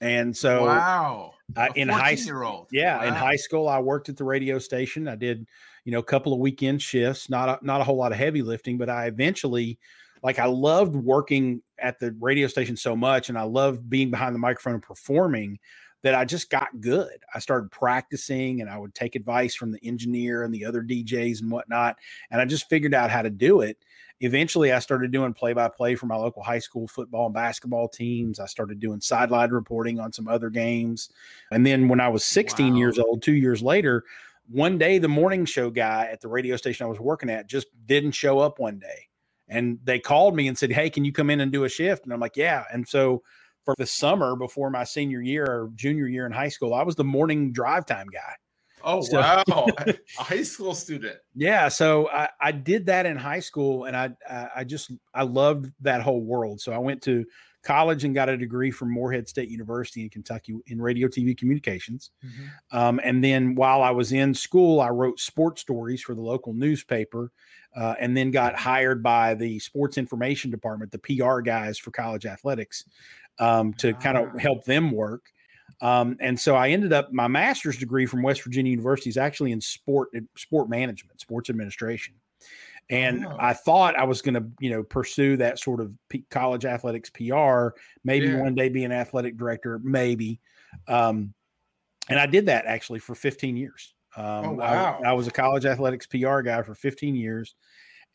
And 0.00 0.34
so 0.36 0.64
wow. 0.64 1.34
A 1.56 1.68
in 1.74 1.88
high 1.88 2.16
14 2.16 2.26
year 2.26 2.42
old. 2.42 2.68
yeah, 2.72 3.04
in 3.04 3.12
high 3.12 3.36
school, 3.36 3.68
I 3.68 3.80
worked 3.80 4.08
at 4.08 4.16
the 4.16 4.24
radio 4.24 4.58
station. 4.58 5.08
I 5.08 5.16
did, 5.16 5.46
you 5.84 5.92
know, 5.92 5.98
a 5.98 6.04
couple 6.04 6.32
of 6.32 6.38
weekend 6.38 6.80
shifts, 6.80 7.28
not 7.28 7.48
a, 7.48 7.66
not 7.66 7.80
a 7.80 7.84
whole 7.84 7.96
lot 7.96 8.12
of 8.12 8.18
heavy 8.18 8.42
lifting, 8.42 8.78
but 8.78 8.88
I 8.88 9.06
eventually, 9.06 9.78
like, 10.22 10.38
I 10.38 10.46
loved 10.46 10.94
working 10.94 11.60
at 11.78 11.98
the 11.98 12.14
radio 12.20 12.46
station 12.46 12.76
so 12.76 12.94
much, 12.94 13.28
and 13.28 13.36
I 13.36 13.42
loved 13.42 13.90
being 13.90 14.10
behind 14.10 14.34
the 14.34 14.38
microphone 14.38 14.74
and 14.74 14.82
performing 14.82 15.58
that 16.02 16.14
I 16.14 16.24
just 16.24 16.50
got 16.50 16.80
good. 16.80 17.18
I 17.34 17.38
started 17.40 17.70
practicing, 17.70 18.60
and 18.60 18.70
I 18.70 18.78
would 18.78 18.94
take 18.94 19.16
advice 19.16 19.54
from 19.54 19.72
the 19.72 19.80
engineer 19.84 20.42
and 20.42 20.54
the 20.54 20.64
other 20.64 20.82
DJs 20.82 21.40
and 21.42 21.50
whatnot, 21.50 21.98
and 22.30 22.40
I 22.40 22.44
just 22.44 22.68
figured 22.68 22.94
out 22.94 23.10
how 23.10 23.22
to 23.22 23.30
do 23.30 23.60
it. 23.60 23.78
Eventually, 24.22 24.70
I 24.70 24.80
started 24.80 25.12
doing 25.12 25.32
play 25.32 25.54
by 25.54 25.68
play 25.68 25.94
for 25.94 26.06
my 26.06 26.16
local 26.16 26.42
high 26.42 26.58
school 26.58 26.86
football 26.86 27.26
and 27.26 27.34
basketball 27.34 27.88
teams. 27.88 28.38
I 28.38 28.46
started 28.46 28.78
doing 28.78 29.00
sideline 29.00 29.50
reporting 29.50 29.98
on 29.98 30.12
some 30.12 30.28
other 30.28 30.50
games. 30.50 31.08
And 31.50 31.64
then 31.64 31.88
when 31.88 32.00
I 32.00 32.08
was 32.08 32.22
16 32.24 32.74
Wow. 32.74 32.76
years 32.76 32.98
old, 32.98 33.22
two 33.22 33.32
years 33.32 33.62
later, 33.62 34.04
one 34.46 34.76
day 34.76 34.98
the 34.98 35.08
morning 35.08 35.46
show 35.46 35.70
guy 35.70 36.06
at 36.12 36.20
the 36.20 36.28
radio 36.28 36.56
station 36.56 36.84
I 36.84 36.88
was 36.90 37.00
working 37.00 37.30
at 37.30 37.46
just 37.46 37.68
didn't 37.86 38.12
show 38.12 38.40
up 38.40 38.58
one 38.58 38.78
day. 38.78 39.08
And 39.48 39.78
they 39.84 39.98
called 39.98 40.36
me 40.36 40.48
and 40.48 40.58
said, 40.58 40.72
Hey, 40.72 40.90
can 40.90 41.04
you 41.04 41.12
come 41.12 41.30
in 41.30 41.40
and 41.40 41.50
do 41.50 41.64
a 41.64 41.68
shift? 41.68 42.04
And 42.04 42.12
I'm 42.12 42.20
like, 42.20 42.36
Yeah. 42.36 42.64
And 42.72 42.86
so 42.86 43.22
for 43.64 43.74
the 43.78 43.86
summer 43.86 44.36
before 44.36 44.70
my 44.70 44.84
senior 44.84 45.20
year 45.20 45.44
or 45.44 45.70
junior 45.74 46.06
year 46.06 46.26
in 46.26 46.32
high 46.32 46.48
school, 46.48 46.74
I 46.74 46.82
was 46.82 46.96
the 46.96 47.04
morning 47.04 47.52
drive 47.52 47.86
time 47.86 48.08
guy. 48.12 48.34
Oh 48.82 49.02
so, 49.02 49.20
wow, 49.20 49.44
a 49.86 49.94
high 50.18 50.42
school 50.42 50.74
student. 50.74 51.16
Yeah, 51.34 51.68
so 51.68 52.08
I, 52.08 52.28
I 52.40 52.52
did 52.52 52.86
that 52.86 53.06
in 53.06 53.16
high 53.16 53.40
school, 53.40 53.84
and 53.84 53.96
I, 53.96 54.10
I 54.28 54.48
I 54.56 54.64
just 54.64 54.92
I 55.14 55.24
loved 55.24 55.70
that 55.80 56.02
whole 56.02 56.22
world. 56.22 56.60
So 56.60 56.72
I 56.72 56.78
went 56.78 57.02
to 57.02 57.24
college 57.62 58.04
and 58.04 58.14
got 58.14 58.28
a 58.28 58.36
degree 58.36 58.70
from 58.70 58.90
Morehead 58.90 59.28
State 59.28 59.48
University 59.48 60.02
in 60.02 60.10
Kentucky 60.10 60.56
in 60.66 60.80
radio, 60.80 61.08
TV 61.08 61.36
communications. 61.36 62.10
Mm-hmm. 62.24 62.76
Um, 62.76 63.00
and 63.02 63.22
then 63.22 63.54
while 63.54 63.82
I 63.82 63.90
was 63.90 64.12
in 64.12 64.34
school, 64.34 64.80
I 64.80 64.88
wrote 64.88 65.20
sports 65.20 65.60
stories 65.60 66.02
for 66.02 66.14
the 66.14 66.22
local 66.22 66.54
newspaper, 66.54 67.32
uh, 67.76 67.94
and 68.00 68.16
then 68.16 68.30
got 68.30 68.56
hired 68.56 69.02
by 69.02 69.34
the 69.34 69.58
sports 69.58 69.98
information 69.98 70.50
department, 70.50 70.92
the 70.92 70.98
PR 70.98 71.40
guys 71.40 71.78
for 71.78 71.90
college 71.90 72.26
athletics, 72.26 72.84
um, 73.38 73.72
to 73.74 73.92
kind 73.94 74.16
of 74.16 74.28
ah. 74.34 74.38
help 74.38 74.64
them 74.64 74.90
work. 74.90 75.32
Um, 75.82 76.16
and 76.20 76.38
so 76.38 76.56
I 76.56 76.70
ended 76.70 76.92
up 76.92 77.12
my 77.12 77.28
master's 77.28 77.78
degree 77.78 78.04
from 78.06 78.22
West 78.22 78.42
Virginia 78.42 78.70
University 78.70 79.08
is 79.08 79.16
actually 79.16 79.52
in 79.52 79.60
sport 79.60 80.10
sport 80.36 80.68
management, 80.68 81.20
sports 81.20 81.48
administration. 81.48 82.14
And 82.90 83.24
oh. 83.24 83.36
I 83.38 83.52
thought 83.52 83.96
I 83.96 84.04
was 84.04 84.20
going 84.20 84.34
to, 84.34 84.44
you 84.58 84.70
know, 84.70 84.82
pursue 84.82 85.36
that 85.36 85.58
sort 85.58 85.80
of 85.80 85.96
P- 86.08 86.26
college 86.30 86.64
athletics 86.64 87.08
PR, 87.08 87.68
maybe 88.04 88.26
yeah. 88.26 88.40
one 88.40 88.54
day 88.54 88.68
be 88.68 88.84
an 88.84 88.92
athletic 88.92 89.36
director, 89.36 89.80
maybe. 89.82 90.40
Um, 90.88 91.32
and 92.08 92.18
I 92.18 92.26
did 92.26 92.46
that 92.46 92.66
actually 92.66 92.98
for 92.98 93.14
15 93.14 93.56
years. 93.56 93.94
Um, 94.16 94.24
oh, 94.44 94.52
wow. 94.54 95.00
I, 95.04 95.10
I, 95.10 95.12
was 95.12 95.28
a 95.28 95.30
college 95.30 95.64
athletics 95.64 96.06
PR 96.06 96.40
guy 96.40 96.62
for 96.62 96.74
15 96.74 97.14
years 97.14 97.54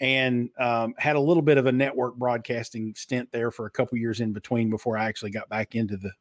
and 0.02 0.50
um, 0.60 0.94
had 0.98 1.16
a 1.16 1.20
little 1.20 1.42
bit 1.42 1.58
of 1.58 1.68
a 1.68 1.72
network 1.72 2.16
broadcasting 2.18 2.94
stint 2.96 3.30
there 3.32 3.50
for 3.50 3.66
a 3.66 3.72
couple 3.72 3.98
years 3.98 4.20
in 4.20 4.34
between 4.34 4.70
before 4.70 4.98
I 4.98 5.06
actually 5.06 5.32
got 5.32 5.48
back 5.48 5.74
into 5.74 5.96
the 5.96 6.12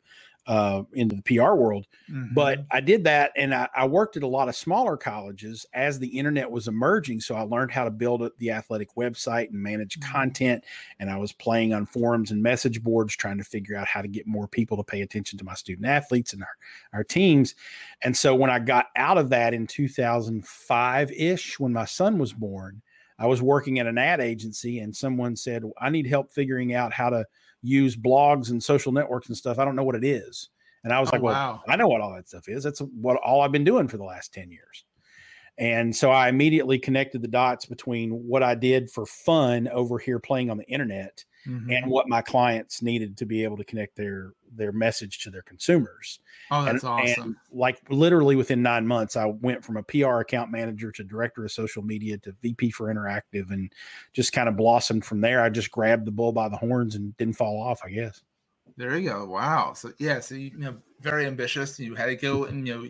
uh, 0.46 0.82
into 0.92 1.16
the 1.16 1.22
PR 1.22 1.54
world. 1.54 1.86
Mm-hmm. 2.10 2.34
But 2.34 2.66
I 2.70 2.80
did 2.80 3.04
that, 3.04 3.32
and 3.36 3.54
I, 3.54 3.68
I, 3.74 3.86
worked 3.86 4.16
at 4.16 4.22
a 4.22 4.28
lot 4.28 4.48
of 4.48 4.56
smaller 4.56 4.96
colleges 4.96 5.64
as 5.72 5.98
the 5.98 6.18
internet 6.18 6.50
was 6.50 6.68
emerging. 6.68 7.22
So 7.22 7.34
I 7.34 7.42
learned 7.42 7.70
how 7.70 7.84
to 7.84 7.90
build 7.90 8.30
the 8.38 8.50
athletic 8.50 8.94
website 8.94 9.50
and 9.50 9.62
manage 9.62 9.98
mm-hmm. 9.98 10.12
content. 10.12 10.64
And 11.00 11.10
I 11.10 11.16
was 11.16 11.32
playing 11.32 11.72
on 11.72 11.86
forums 11.86 12.30
and 12.30 12.42
message 12.42 12.82
boards, 12.82 13.16
trying 13.16 13.38
to 13.38 13.44
figure 13.44 13.76
out 13.76 13.86
how 13.86 14.02
to 14.02 14.08
get 14.08 14.26
more 14.26 14.46
people 14.46 14.76
to 14.76 14.84
pay 14.84 15.00
attention 15.00 15.38
to 15.38 15.44
my 15.44 15.54
student 15.54 15.86
athletes 15.86 16.34
and 16.34 16.42
our 16.42 16.56
our 16.92 17.04
teams. 17.04 17.54
And 18.02 18.16
so 18.16 18.34
when 18.34 18.50
I 18.50 18.58
got 18.58 18.86
out 18.96 19.16
of 19.16 19.30
that 19.30 19.54
in 19.54 19.66
2005 19.66 21.10
ish, 21.12 21.58
when 21.58 21.72
my 21.72 21.84
son 21.84 22.18
was 22.18 22.32
born. 22.32 22.82
I 23.16 23.26
was 23.28 23.40
working 23.40 23.78
at 23.78 23.86
an 23.86 23.96
ad 23.96 24.20
agency 24.20 24.80
and 24.80 24.94
someone 24.94 25.36
said, 25.36 25.62
I 25.80 25.88
need 25.88 26.08
help 26.08 26.32
figuring 26.32 26.74
out 26.74 26.92
how 26.92 27.10
to 27.10 27.24
use 27.64 27.96
blogs 27.96 28.50
and 28.50 28.62
social 28.62 28.92
networks 28.92 29.28
and 29.28 29.36
stuff. 29.36 29.58
I 29.58 29.64
don't 29.64 29.74
know 29.74 29.84
what 29.84 29.94
it 29.94 30.04
is. 30.04 30.50
And 30.84 30.92
I 30.92 31.00
was 31.00 31.08
oh, 31.08 31.16
like, 31.16 31.22
well, 31.22 31.32
wow. 31.32 31.62
I 31.66 31.76
know 31.76 31.88
what 31.88 32.02
all 32.02 32.14
that 32.14 32.28
stuff 32.28 32.48
is. 32.48 32.62
That's 32.62 32.80
what 32.80 33.16
all 33.16 33.40
I've 33.40 33.52
been 33.52 33.64
doing 33.64 33.88
for 33.88 33.96
the 33.96 34.04
last 34.04 34.34
10 34.34 34.50
years. 34.50 34.84
And 35.56 35.94
so 35.94 36.10
I 36.10 36.28
immediately 36.28 36.78
connected 36.78 37.22
the 37.22 37.28
dots 37.28 37.64
between 37.64 38.10
what 38.10 38.42
I 38.42 38.54
did 38.54 38.90
for 38.90 39.06
fun 39.06 39.68
over 39.68 39.98
here 39.98 40.18
playing 40.18 40.50
on 40.50 40.58
the 40.58 40.68
internet 40.68 41.24
mm-hmm. 41.46 41.70
and 41.70 41.86
what 41.86 42.08
my 42.08 42.22
clients 42.22 42.82
needed 42.82 43.16
to 43.18 43.26
be 43.26 43.44
able 43.44 43.56
to 43.56 43.64
connect 43.64 43.96
their 43.96 44.32
their 44.56 44.72
message 44.72 45.18
to 45.18 45.30
their 45.30 45.42
consumers. 45.42 46.20
Oh, 46.50 46.64
that's 46.64 46.84
and, 46.84 46.92
awesome. 46.92 47.22
And 47.22 47.36
like 47.52 47.80
literally 47.90 48.36
within 48.36 48.62
9 48.62 48.86
months 48.86 49.16
I 49.16 49.26
went 49.26 49.64
from 49.64 49.76
a 49.76 49.82
PR 49.82 50.20
account 50.20 50.50
manager 50.50 50.92
to 50.92 51.04
director 51.04 51.44
of 51.44 51.52
social 51.52 51.82
media 51.82 52.18
to 52.18 52.34
VP 52.42 52.70
for 52.70 52.92
interactive 52.92 53.50
and 53.50 53.72
just 54.12 54.32
kind 54.32 54.48
of 54.48 54.56
blossomed 54.56 55.04
from 55.04 55.20
there. 55.20 55.42
I 55.42 55.48
just 55.48 55.70
grabbed 55.70 56.06
the 56.06 56.12
bull 56.12 56.32
by 56.32 56.48
the 56.48 56.56
horns 56.56 56.94
and 56.94 57.16
didn't 57.16 57.36
fall 57.36 57.60
off, 57.60 57.80
I 57.84 57.90
guess. 57.90 58.22
There 58.76 58.96
you 58.96 59.10
go. 59.10 59.24
Wow. 59.26 59.72
So 59.74 59.92
yeah, 59.98 60.20
so 60.20 60.34
you, 60.34 60.50
you 60.50 60.58
know, 60.58 60.76
very 61.00 61.26
ambitious. 61.26 61.78
You 61.78 61.94
had 61.94 62.06
to 62.06 62.16
go 62.16 62.44
and 62.44 62.66
you 62.66 62.74
know, 62.74 62.88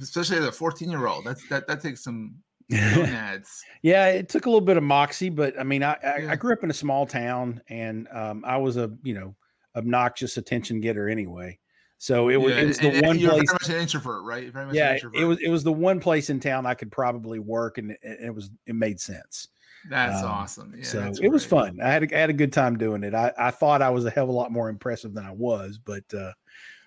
especially 0.00 0.38
as 0.38 0.44
a 0.44 0.52
14 0.52 0.90
year 0.90 1.06
old. 1.06 1.24
That's 1.24 1.46
that 1.48 1.66
that 1.66 1.80
takes 1.80 2.02
some 2.02 2.34
ads. 2.72 3.62
yeah, 3.82 4.06
it 4.06 4.28
took 4.28 4.46
a 4.46 4.48
little 4.48 4.60
bit 4.60 4.76
of 4.76 4.82
moxie, 4.82 5.30
but 5.30 5.58
I 5.58 5.62
mean, 5.62 5.82
I 5.82 5.92
I, 5.92 6.18
yeah. 6.18 6.32
I 6.32 6.36
grew 6.36 6.52
up 6.52 6.64
in 6.64 6.70
a 6.70 6.74
small 6.74 7.06
town, 7.06 7.60
and 7.68 8.08
um, 8.12 8.44
I 8.46 8.56
was 8.56 8.76
a 8.76 8.90
you 9.02 9.14
know 9.14 9.34
obnoxious 9.76 10.36
attention 10.36 10.80
getter 10.80 11.08
anyway. 11.08 11.58
So 11.98 12.30
it 12.30 12.36
was, 12.36 12.54
yeah, 12.54 12.60
it 12.60 12.66
was 12.66 12.78
the 12.78 12.88
and, 12.88 13.02
one 13.02 13.10
and 13.10 13.20
you're 13.20 13.30
place. 13.30 13.50
Very 13.50 13.54
much 13.54 13.68
an 13.68 13.76
introvert, 13.76 14.24
right? 14.24 14.50
yeah, 14.72 14.96
it 15.14 15.24
was 15.24 15.38
it 15.40 15.50
was 15.50 15.62
the 15.62 15.72
one 15.72 16.00
place 16.00 16.30
in 16.30 16.40
town 16.40 16.64
I 16.64 16.74
could 16.74 16.90
probably 16.90 17.38
work, 17.38 17.76
and 17.76 17.90
it, 17.90 17.98
it 18.02 18.34
was 18.34 18.50
it 18.66 18.74
made 18.74 18.98
sense. 18.98 19.48
That's 19.88 20.22
um, 20.22 20.30
awesome. 20.30 20.74
Yeah, 20.76 20.84
so 20.84 21.12
it 21.22 21.28
was 21.28 21.44
fun. 21.44 21.78
I 21.82 21.90
had 21.90 22.04
a, 22.04 22.16
I 22.16 22.20
had 22.20 22.30
a 22.30 22.34
good 22.34 22.52
time 22.52 22.76
doing 22.78 23.02
it. 23.04 23.14
I, 23.14 23.32
I 23.38 23.50
thought 23.50 23.82
I 23.82 23.90
was 23.90 24.04
a 24.04 24.10
hell 24.10 24.24
of 24.24 24.30
a 24.30 24.32
lot 24.32 24.52
more 24.52 24.68
impressive 24.68 25.14
than 25.14 25.24
I 25.24 25.32
was, 25.32 25.78
but 25.78 26.04
uh, 26.14 26.32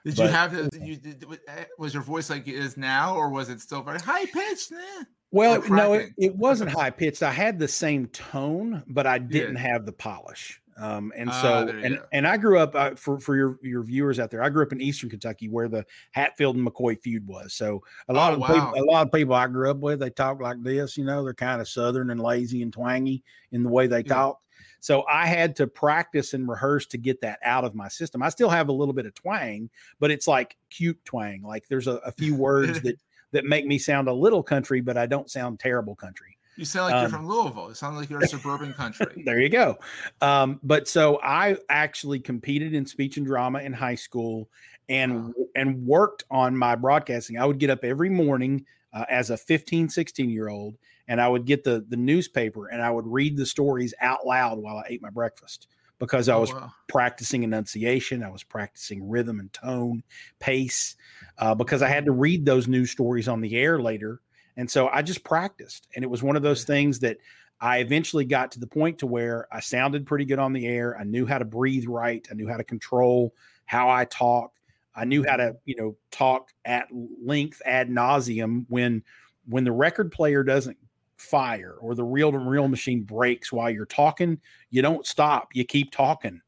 did 0.06 0.18
but, 0.18 0.24
you 0.24 0.30
have 0.30 0.54
the, 0.54 0.80
you 0.80 0.96
did, 0.98 1.26
eh, 1.48 1.64
was 1.78 1.94
your 1.94 2.04
voice 2.04 2.30
like 2.30 2.48
it 2.48 2.56
is 2.56 2.78
now, 2.78 3.16
or 3.16 3.30
was 3.30 3.50
it 3.50 3.62
still 3.62 3.82
very 3.82 4.00
high 4.00 4.26
pitched? 4.26 4.72
Eh? 4.72 5.04
Well, 5.32 5.64
no, 5.70 5.94
it, 5.94 6.12
it 6.18 6.36
wasn't 6.36 6.72
high 6.72 6.92
pitched. 6.92 7.24
I 7.24 7.32
had 7.32 7.58
the 7.58 7.68
same 7.68 8.08
tone, 8.08 8.84
but 8.88 9.08
I 9.08 9.18
didn't 9.18 9.56
yeah. 9.56 9.62
have 9.62 9.86
the 9.86 9.92
polish. 9.92 10.62
Um, 10.78 11.12
and 11.16 11.30
ah, 11.30 11.42
so, 11.42 11.54
uh, 11.54 11.72
and, 11.84 11.96
go. 11.98 12.04
and 12.12 12.28
I 12.28 12.38
grew 12.38 12.60
up 12.60 12.76
uh, 12.76 12.96
for, 12.96 13.20
for 13.20 13.36
your, 13.36 13.60
your 13.62 13.84
viewers 13.84 14.20
out 14.20 14.32
there, 14.32 14.44
I 14.44 14.50
grew 14.50 14.64
up 14.64 14.72
in 14.72 14.82
Eastern 14.82 15.10
Kentucky 15.10 15.50
where 15.50 15.68
the 15.68 15.86
Hatfield 16.12 16.56
and 16.56 16.68
McCoy 16.68 17.00
feud 17.00 17.26
was. 17.28 17.54
So 17.54 17.84
a 18.10 18.14
lot 18.14 18.32
oh, 18.32 18.36
of 18.36 18.40
wow. 18.42 18.48
people, 18.48 18.84
a 18.84 18.86
lot 18.92 19.06
of 19.06 19.12
people 19.12 19.36
I 19.36 19.48
grew 19.48 19.70
up 19.70 19.78
with, 19.78 20.00
they 20.00 20.10
talk 20.10 20.42
like 20.42 20.62
this, 20.64 20.98
you 20.98 21.06
know, 21.06 21.24
they're 21.24 21.34
kind 21.34 21.62
of 21.62 21.68
Southern 21.68 22.10
and 22.10 22.20
lazy 22.20 22.62
and 22.62 22.74
twangy 22.74 23.24
in 23.52 23.64
the 23.64 23.70
way 23.70 23.88
they 23.88 23.98
yeah. 23.98 24.14
talk. 24.14 24.40
So 24.84 25.06
I 25.10 25.28
had 25.28 25.56
to 25.56 25.68
practice 25.68 26.34
and 26.34 26.46
rehearse 26.46 26.86
to 26.88 26.98
get 26.98 27.22
that 27.22 27.40
out 27.42 27.64
of 27.64 27.74
my 27.74 27.88
system. 27.88 28.22
I 28.22 28.28
still 28.28 28.50
have 28.50 28.68
a 28.68 28.74
little 28.74 28.94
bit 28.94 29.06
of 29.06 29.16
twang, 29.16 29.70
but 30.02 30.12
it's 30.12 30.28
like 30.28 30.58
cute 30.70 31.00
twang. 31.06 31.42
Like 31.42 31.70
there's 31.70 31.88
a, 31.88 31.94
a 32.06 32.12
few 32.12 32.36
words 32.36 32.82
that 32.82 32.98
that 33.32 33.46
make 33.46 33.66
me 33.66 33.78
sound 33.80 34.10
a 34.10 34.14
little 34.14 34.44
country, 34.44 34.82
but 34.82 34.98
I 34.98 35.06
don't 35.06 35.32
sound 35.32 35.62
terrible 35.62 35.96
country. 35.96 36.38
You 36.58 36.66
sound 36.66 36.92
like 36.92 36.96
um, 36.96 37.02
you're 37.04 37.10
from 37.12 37.28
Louisville. 37.30 37.70
It 37.70 37.78
sounds 37.78 37.96
like 37.96 38.10
you're 38.10 38.22
a 38.22 38.28
suburban 38.28 38.74
country. 38.74 39.24
there 39.26 39.40
you 39.40 39.48
go. 39.48 39.78
Um, 40.20 40.60
but 40.64 40.90
so 40.90 41.18
I 41.24 41.56
actually 41.70 42.20
competed 42.20 42.74
in 42.74 42.86
speech 42.86 43.16
and 43.16 43.26
drama 43.26 43.60
in 43.60 43.72
high 43.72 43.96
school 43.96 44.50
and 44.90 45.28
wow. 45.28 45.34
and 45.56 45.88
worked 45.88 46.26
on 46.30 46.58
my 46.58 46.76
broadcasting. 46.76 47.40
I 47.40 47.46
would 47.46 47.58
get 47.58 47.70
up 47.70 47.86
every 47.86 48.10
morning 48.10 48.66
uh, 48.92 49.06
as 49.10 49.30
a 49.30 49.38
15, 49.38 49.88
16 49.88 50.30
year 50.30 50.50
old 50.50 50.76
and 51.08 51.22
I 51.22 51.28
would 51.28 51.46
get 51.46 51.64
the 51.64 51.86
the 51.88 51.98
newspaper 51.98 52.68
and 52.68 52.82
I 52.82 52.90
would 52.90 53.08
read 53.08 53.38
the 53.38 53.46
stories 53.46 53.94
out 54.00 54.26
loud 54.26 54.58
while 54.60 54.78
I 54.78 54.86
ate 54.88 55.02
my 55.02 55.10
breakfast 55.10 55.68
because 56.00 56.28
I 56.28 56.36
oh, 56.36 56.42
was 56.42 56.52
oh, 56.52 56.56
wow. 56.56 56.72
practicing 56.88 57.44
enunciation, 57.44 58.24
I 58.24 58.30
was 58.30 58.44
practicing 58.44 59.08
rhythm 59.08 59.40
and 59.40 59.54
tone, 59.54 60.04
pace, 60.40 60.96
uh, 61.38 61.56
because 61.56 61.82
I 61.82 61.88
had 61.88 62.06
to 62.06 62.12
read 62.12 62.46
those 62.46 62.68
news 62.68 62.92
stories 62.92 63.28
on 63.28 63.42
the 63.42 63.56
air 63.56 63.80
later, 63.80 64.22
and 64.58 64.70
so 64.70 64.90
I 64.90 65.02
just 65.02 65.24
practiced, 65.24 65.88
and 65.96 66.04
it 66.04 66.10
was 66.10 66.24
one 66.24 66.36
of 66.36 66.44
those 66.44 66.64
things 66.64 67.00
that 67.00 67.18
I 67.62 67.78
eventually 67.78 68.26
got 68.26 68.52
to 68.54 68.60
the 68.60 68.68
point 68.68 69.00
to 69.00 69.08
where 69.08 69.48
I 69.50 69.62
sounded 69.62 70.06
pretty 70.06 70.26
good 70.26 70.40
on 70.40 70.52
the 70.52 70.68
air. 70.68 70.98
I 71.00 71.06
knew 71.06 71.26
how 71.26 71.38
to 71.38 71.46
breathe 71.46 71.86
right. 71.88 72.28
I 72.30 72.34
knew 72.34 72.50
how 72.50 72.58
to 72.58 72.64
control 72.64 73.34
how 73.66 73.90
I 73.90 74.06
talk. 74.06 74.52
I 74.96 75.06
knew 75.06 75.24
how 75.28 75.38
to, 75.38 75.56
you 75.66 75.76
know, 75.76 75.96
talk 76.12 76.50
at 76.66 76.88
length 76.92 77.62
ad 77.66 77.90
nauseum 77.90 78.66
when 78.70 79.04
when 79.48 79.64
the 79.64 79.72
record 79.72 80.12
player 80.12 80.44
doesn't 80.44 80.78
fire 81.24 81.76
or 81.80 81.96
the 81.96 82.04
reel 82.04 82.32
to 82.32 82.38
reel 82.38 82.68
machine 82.68 83.04
breaks 83.04 83.52
while 83.52 83.70
you're 83.70 83.86
talking, 83.86 84.40
you 84.70 84.82
don't 84.82 85.06
stop. 85.06 85.50
You 85.54 85.66
keep 85.66 85.92
talking. 85.92 86.42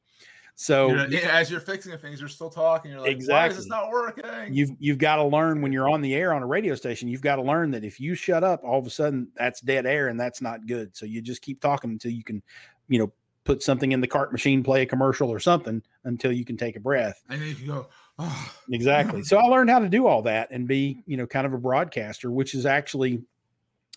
So 0.57 0.87
you 0.87 0.95
know, 0.95 1.05
yeah, 1.09 1.37
as 1.37 1.51
you're 1.51 1.59
fixing 1.59 1.97
things, 1.97 2.19
you're 2.19 2.29
still 2.29 2.49
talking. 2.49 2.91
You're 2.91 3.01
like, 3.01 3.11
exactly. 3.11 3.33
why 3.33 3.47
is 3.47 3.57
this 3.57 3.67
not 3.67 3.89
working? 3.89 4.23
You've 4.53 4.71
you've 4.79 4.97
got 4.97 5.17
to 5.17 5.25
learn 5.25 5.61
when 5.61 5.73
you're 5.73 5.89
on 5.89 6.01
the 6.01 6.15
air 6.15 6.33
on 6.33 6.41
a 6.41 6.47
radio 6.47 6.75
station. 6.75 7.09
You've 7.09 7.21
got 7.21 7.35
to 7.35 7.41
learn 7.41 7.71
that 7.71 7.83
if 7.83 7.99
you 7.99 8.15
shut 8.15 8.43
up, 8.43 8.63
all 8.63 8.79
of 8.79 8.87
a 8.87 8.89
sudden 8.89 9.27
that's 9.35 9.59
dead 9.59 9.85
air, 9.85 10.07
and 10.07 10.17
that's 10.17 10.41
not 10.41 10.65
good. 10.65 10.95
So 10.95 11.05
you 11.05 11.21
just 11.21 11.41
keep 11.41 11.59
talking 11.59 11.89
until 11.89 12.11
you 12.11 12.23
can, 12.23 12.41
you 12.87 12.99
know, 12.99 13.11
put 13.43 13.63
something 13.63 13.91
in 13.91 13.99
the 13.99 14.07
cart 14.07 14.31
machine, 14.31 14.63
play 14.63 14.81
a 14.81 14.85
commercial 14.85 15.29
or 15.29 15.41
something 15.41 15.81
until 16.05 16.31
you 16.31 16.45
can 16.45 16.55
take 16.55 16.77
a 16.77 16.79
breath. 16.79 17.21
And 17.29 17.41
then 17.41 17.49
you 17.49 17.55
can 17.55 17.67
go. 17.67 17.87
Oh. 18.17 18.51
Exactly. 18.71 19.23
So 19.23 19.37
I 19.37 19.43
learned 19.43 19.69
how 19.69 19.79
to 19.79 19.89
do 19.89 20.07
all 20.07 20.21
that 20.21 20.49
and 20.51 20.67
be, 20.67 21.03
you 21.05 21.17
know, 21.17 21.27
kind 21.27 21.45
of 21.45 21.53
a 21.53 21.57
broadcaster, 21.57 22.31
which 22.31 22.55
is 22.55 22.65
actually 22.65 23.21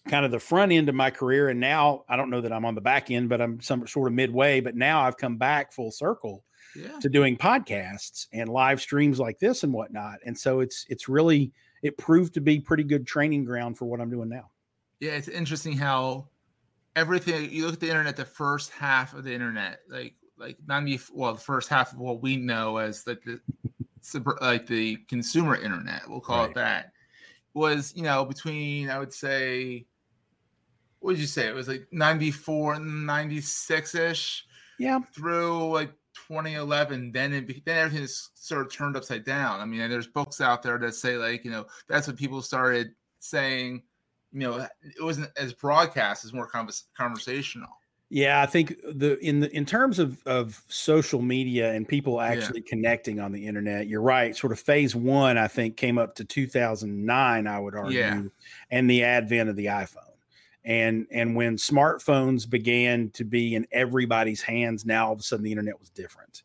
kind 0.08 0.24
of 0.24 0.30
the 0.30 0.38
front 0.38 0.72
end 0.72 0.88
of 0.88 0.94
my 0.94 1.10
career 1.10 1.48
and 1.48 1.60
now 1.60 2.04
i 2.08 2.16
don't 2.16 2.30
know 2.30 2.40
that 2.40 2.52
i'm 2.52 2.64
on 2.64 2.74
the 2.74 2.80
back 2.80 3.10
end 3.10 3.28
but 3.28 3.40
i'm 3.40 3.60
some 3.60 3.86
sort 3.86 4.08
of 4.08 4.14
midway 4.14 4.60
but 4.60 4.74
now 4.74 5.02
i've 5.02 5.16
come 5.16 5.36
back 5.36 5.72
full 5.72 5.90
circle 5.90 6.44
yeah. 6.76 6.98
to 7.00 7.08
doing 7.08 7.36
podcasts 7.36 8.26
and 8.32 8.48
live 8.48 8.80
streams 8.80 9.18
like 9.18 9.38
this 9.38 9.62
and 9.62 9.72
whatnot 9.72 10.18
and 10.24 10.36
so 10.36 10.60
it's 10.60 10.84
it's 10.88 11.08
really 11.08 11.52
it 11.82 11.96
proved 11.96 12.34
to 12.34 12.40
be 12.40 12.58
pretty 12.58 12.84
good 12.84 13.06
training 13.06 13.44
ground 13.44 13.76
for 13.76 13.84
what 13.84 14.00
i'm 14.00 14.10
doing 14.10 14.28
now 14.28 14.50
yeah 15.00 15.12
it's 15.12 15.28
interesting 15.28 15.76
how 15.76 16.26
everything 16.96 17.50
you 17.50 17.64
look 17.64 17.74
at 17.74 17.80
the 17.80 17.88
internet 17.88 18.16
the 18.16 18.24
first 18.24 18.70
half 18.70 19.14
of 19.14 19.24
the 19.24 19.32
internet 19.32 19.80
like 19.88 20.14
like 20.38 20.56
not 20.66 20.82
me 20.82 20.98
well 21.12 21.34
the 21.34 21.40
first 21.40 21.68
half 21.68 21.92
of 21.92 21.98
what 21.98 22.22
we 22.22 22.36
know 22.36 22.76
as 22.76 23.06
like 23.06 23.22
the 23.24 23.40
like 24.40 24.66
the 24.66 24.96
consumer 25.08 25.56
internet 25.56 26.02
we'll 26.08 26.20
call 26.20 26.42
right. 26.42 26.50
it 26.50 26.54
that 26.54 26.92
was 27.54 27.92
you 27.94 28.02
know 28.02 28.24
between 28.24 28.88
I 28.88 28.98
would 28.98 29.12
say 29.12 29.86
what 31.00 31.12
did 31.12 31.20
you 31.20 31.26
say? 31.26 31.46
It 31.46 31.54
was 31.54 31.68
like 31.68 31.86
94 31.92 32.80
96 32.80 33.94
ish. 33.94 34.44
Yeah. 34.78 35.00
Through 35.12 35.72
like 35.72 35.92
2011, 36.28 37.12
then 37.12 37.32
it 37.32 37.64
then 37.64 37.78
everything 37.78 38.02
is 38.02 38.30
sort 38.34 38.62
of 38.62 38.72
turned 38.72 38.96
upside 38.96 39.24
down. 39.24 39.60
I 39.60 39.64
mean, 39.64 39.88
there's 39.90 40.06
books 40.06 40.40
out 40.40 40.62
there 40.62 40.78
that 40.78 40.94
say 40.94 41.16
like 41.16 41.44
you 41.44 41.50
know 41.50 41.66
that's 41.88 42.06
when 42.06 42.16
people 42.16 42.42
started 42.42 42.92
saying, 43.20 43.82
you 44.32 44.40
know, 44.40 44.66
it 44.82 45.02
wasn't 45.02 45.30
as 45.36 45.52
broadcast, 45.52 46.24
as 46.24 46.32
more 46.32 46.46
convers- 46.46 46.84
conversational. 46.96 47.68
Yeah, 48.10 48.40
I 48.40 48.46
think 48.46 48.76
the 48.82 49.18
in 49.18 49.40
the 49.40 49.54
in 49.54 49.66
terms 49.66 49.98
of 49.98 50.24
of 50.26 50.62
social 50.68 51.20
media 51.20 51.72
and 51.72 51.86
people 51.86 52.20
actually 52.20 52.60
yeah. 52.60 52.70
connecting 52.70 53.20
on 53.20 53.32
the 53.32 53.46
internet, 53.46 53.86
you're 53.86 54.00
right. 54.00 54.34
Sort 54.34 54.52
of 54.52 54.58
phase 54.58 54.96
one, 54.96 55.36
I 55.36 55.48
think, 55.48 55.76
came 55.76 55.98
up 55.98 56.14
to 56.16 56.24
2009. 56.24 57.46
I 57.46 57.58
would 57.58 57.74
argue, 57.74 57.98
yeah. 57.98 58.22
and 58.70 58.88
the 58.88 59.04
advent 59.04 59.50
of 59.50 59.56
the 59.56 59.66
iPhone 59.66 60.07
and 60.64 61.06
and 61.10 61.34
when 61.34 61.56
smartphones 61.56 62.48
began 62.48 63.10
to 63.10 63.24
be 63.24 63.54
in 63.54 63.66
everybody's 63.72 64.42
hands 64.42 64.84
now 64.84 65.06
all 65.06 65.12
of 65.12 65.20
a 65.20 65.22
sudden 65.22 65.44
the 65.44 65.52
internet 65.52 65.78
was 65.78 65.90
different. 65.90 66.42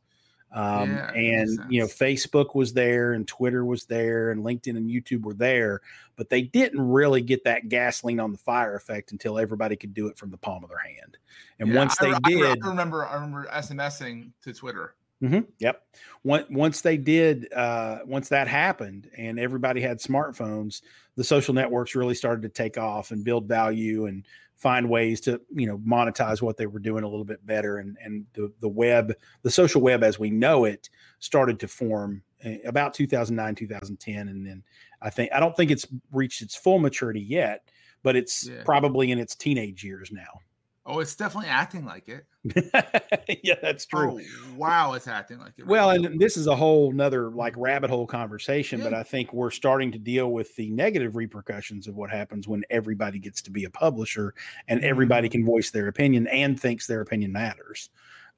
Um, 0.56 0.92
yeah, 0.92 1.12
and 1.14 1.60
you 1.68 1.82
know 1.82 1.88
facebook 1.88 2.54
was 2.54 2.74
there 2.74 3.14
and 3.14 3.28
twitter 3.28 3.66
was 3.66 3.86
there 3.86 4.30
and 4.30 4.46
linkedin 4.46 4.78
and 4.78 4.88
youtube 4.88 5.24
were 5.24 5.34
there 5.34 5.82
but 6.16 6.30
they 6.30 6.42
didn't 6.42 6.80
really 6.80 7.22
get 7.22 7.44
that 7.46 7.70
gasoline 7.70 8.20
on 8.20 8.32
the 8.32 8.38
fire 8.38 8.76
effect 8.76 9.12
until 9.12 9.40
everybody 9.40 9.76
could 9.76 9.94
do 9.94 10.08
it 10.08 10.18
from 10.18 10.30
the 10.30 10.38
palm 10.38 10.64
of 10.64 10.70
their 10.70 10.78
hand. 10.78 11.18
And 11.60 11.70
yeah, 11.70 11.80
once 11.80 11.98
they 11.98 12.12
I, 12.12 12.20
did 12.24 12.64
I 12.64 12.68
remember 12.68 13.06
i 13.06 13.16
remember 13.16 13.48
smsing 13.52 14.32
to 14.44 14.54
twitter 14.54 14.96
Mm-hmm. 15.24 15.40
Yep. 15.60 15.82
Once 16.26 16.82
they 16.82 16.98
did, 16.98 17.52
uh, 17.54 18.00
once 18.06 18.30
that 18.30 18.48
happened, 18.48 19.10
and 19.18 19.40
everybody 19.40 19.82
had 19.82 20.00
smartphones, 20.00 20.82
the 21.16 21.24
social 21.24 21.54
networks 21.54 21.96
really 21.96 22.16
started 22.16 22.42
to 22.42 22.50
take 22.50 22.78
off 22.78 23.12
and 23.12 23.24
build 23.24 23.48
value 23.48 24.06
and 24.06 24.26
find 24.56 24.90
ways 24.90 25.20
to 25.22 25.42
you 25.54 25.68
know 25.68 25.78
monetize 25.80 26.42
what 26.42 26.56
they 26.58 26.66
were 26.66 26.80
doing 26.80 27.04
a 27.04 27.08
little 27.08 27.26
bit 27.26 27.46
better. 27.46 27.78
And 27.78 27.98
and 28.04 28.26
the 28.34 28.52
the 28.60 28.70
web, 28.70 29.14
the 29.44 29.52
social 29.52 29.82
web 29.82 30.04
as 30.04 30.20
we 30.20 30.30
know 30.30 30.66
it, 30.66 30.90
started 31.20 31.60
to 31.62 31.68
form 31.68 32.22
eh, 32.44 32.58
about 32.66 32.94
2009, 32.94 33.56
2010, 33.56 34.28
and 34.28 34.46
then 34.46 34.64
I 35.02 35.10
think 35.10 35.32
I 35.34 35.40
don't 35.40 35.56
think 35.56 35.72
it's 35.72 35.88
reached 36.12 36.42
its 36.42 36.56
full 36.56 36.80
maturity 36.80 37.22
yet, 37.22 37.70
but 38.04 38.16
it's 38.16 38.48
yeah. 38.48 38.64
probably 38.66 39.12
in 39.12 39.20
its 39.20 39.36
teenage 39.36 39.84
years 39.84 40.12
now. 40.12 40.40
Oh, 40.86 41.00
it's 41.00 41.16
definitely 41.16 41.50
acting 41.50 41.86
like 41.86 42.10
it. 42.10 42.26
yeah, 43.44 43.56
that's 43.62 43.86
true. 43.86 44.20
Oh, 44.20 44.56
wow, 44.58 44.94
it's 44.94 45.08
acting 45.08 45.40
like 45.40 45.54
it. 45.58 45.66
Well, 45.66 45.92
and 45.92 46.20
this 46.20 46.36
is 46.36 46.48
a 46.48 46.56
whole 46.56 46.92
nother 46.92 47.30
like 47.30 47.54
rabbit 47.56 47.90
hole 47.90 48.06
conversation, 48.06 48.80
yeah. 48.80 48.90
but 48.90 48.94
I 48.94 49.04
think 49.04 49.32
we're 49.32 49.50
starting 49.50 49.94
to 49.94 49.98
deal 49.98 50.32
with 50.32 50.54
the 50.58 50.70
negative 50.72 51.16
repercussions 51.16 51.88
of 51.88 51.96
what 51.96 52.10
happens 52.10 52.50
when 52.50 52.64
everybody 52.70 53.18
gets 53.18 53.42
to 53.44 53.52
be 53.52 53.64
a 53.64 53.70
publisher 53.70 54.34
and 54.68 54.84
everybody 54.84 55.30
mm-hmm. 55.30 55.44
can 55.44 55.46
voice 55.46 55.72
their 55.72 55.88
opinion 55.88 56.28
and 56.28 56.60
thinks 56.60 56.86
their 56.86 57.00
opinion 57.00 57.32
matters. 57.32 57.90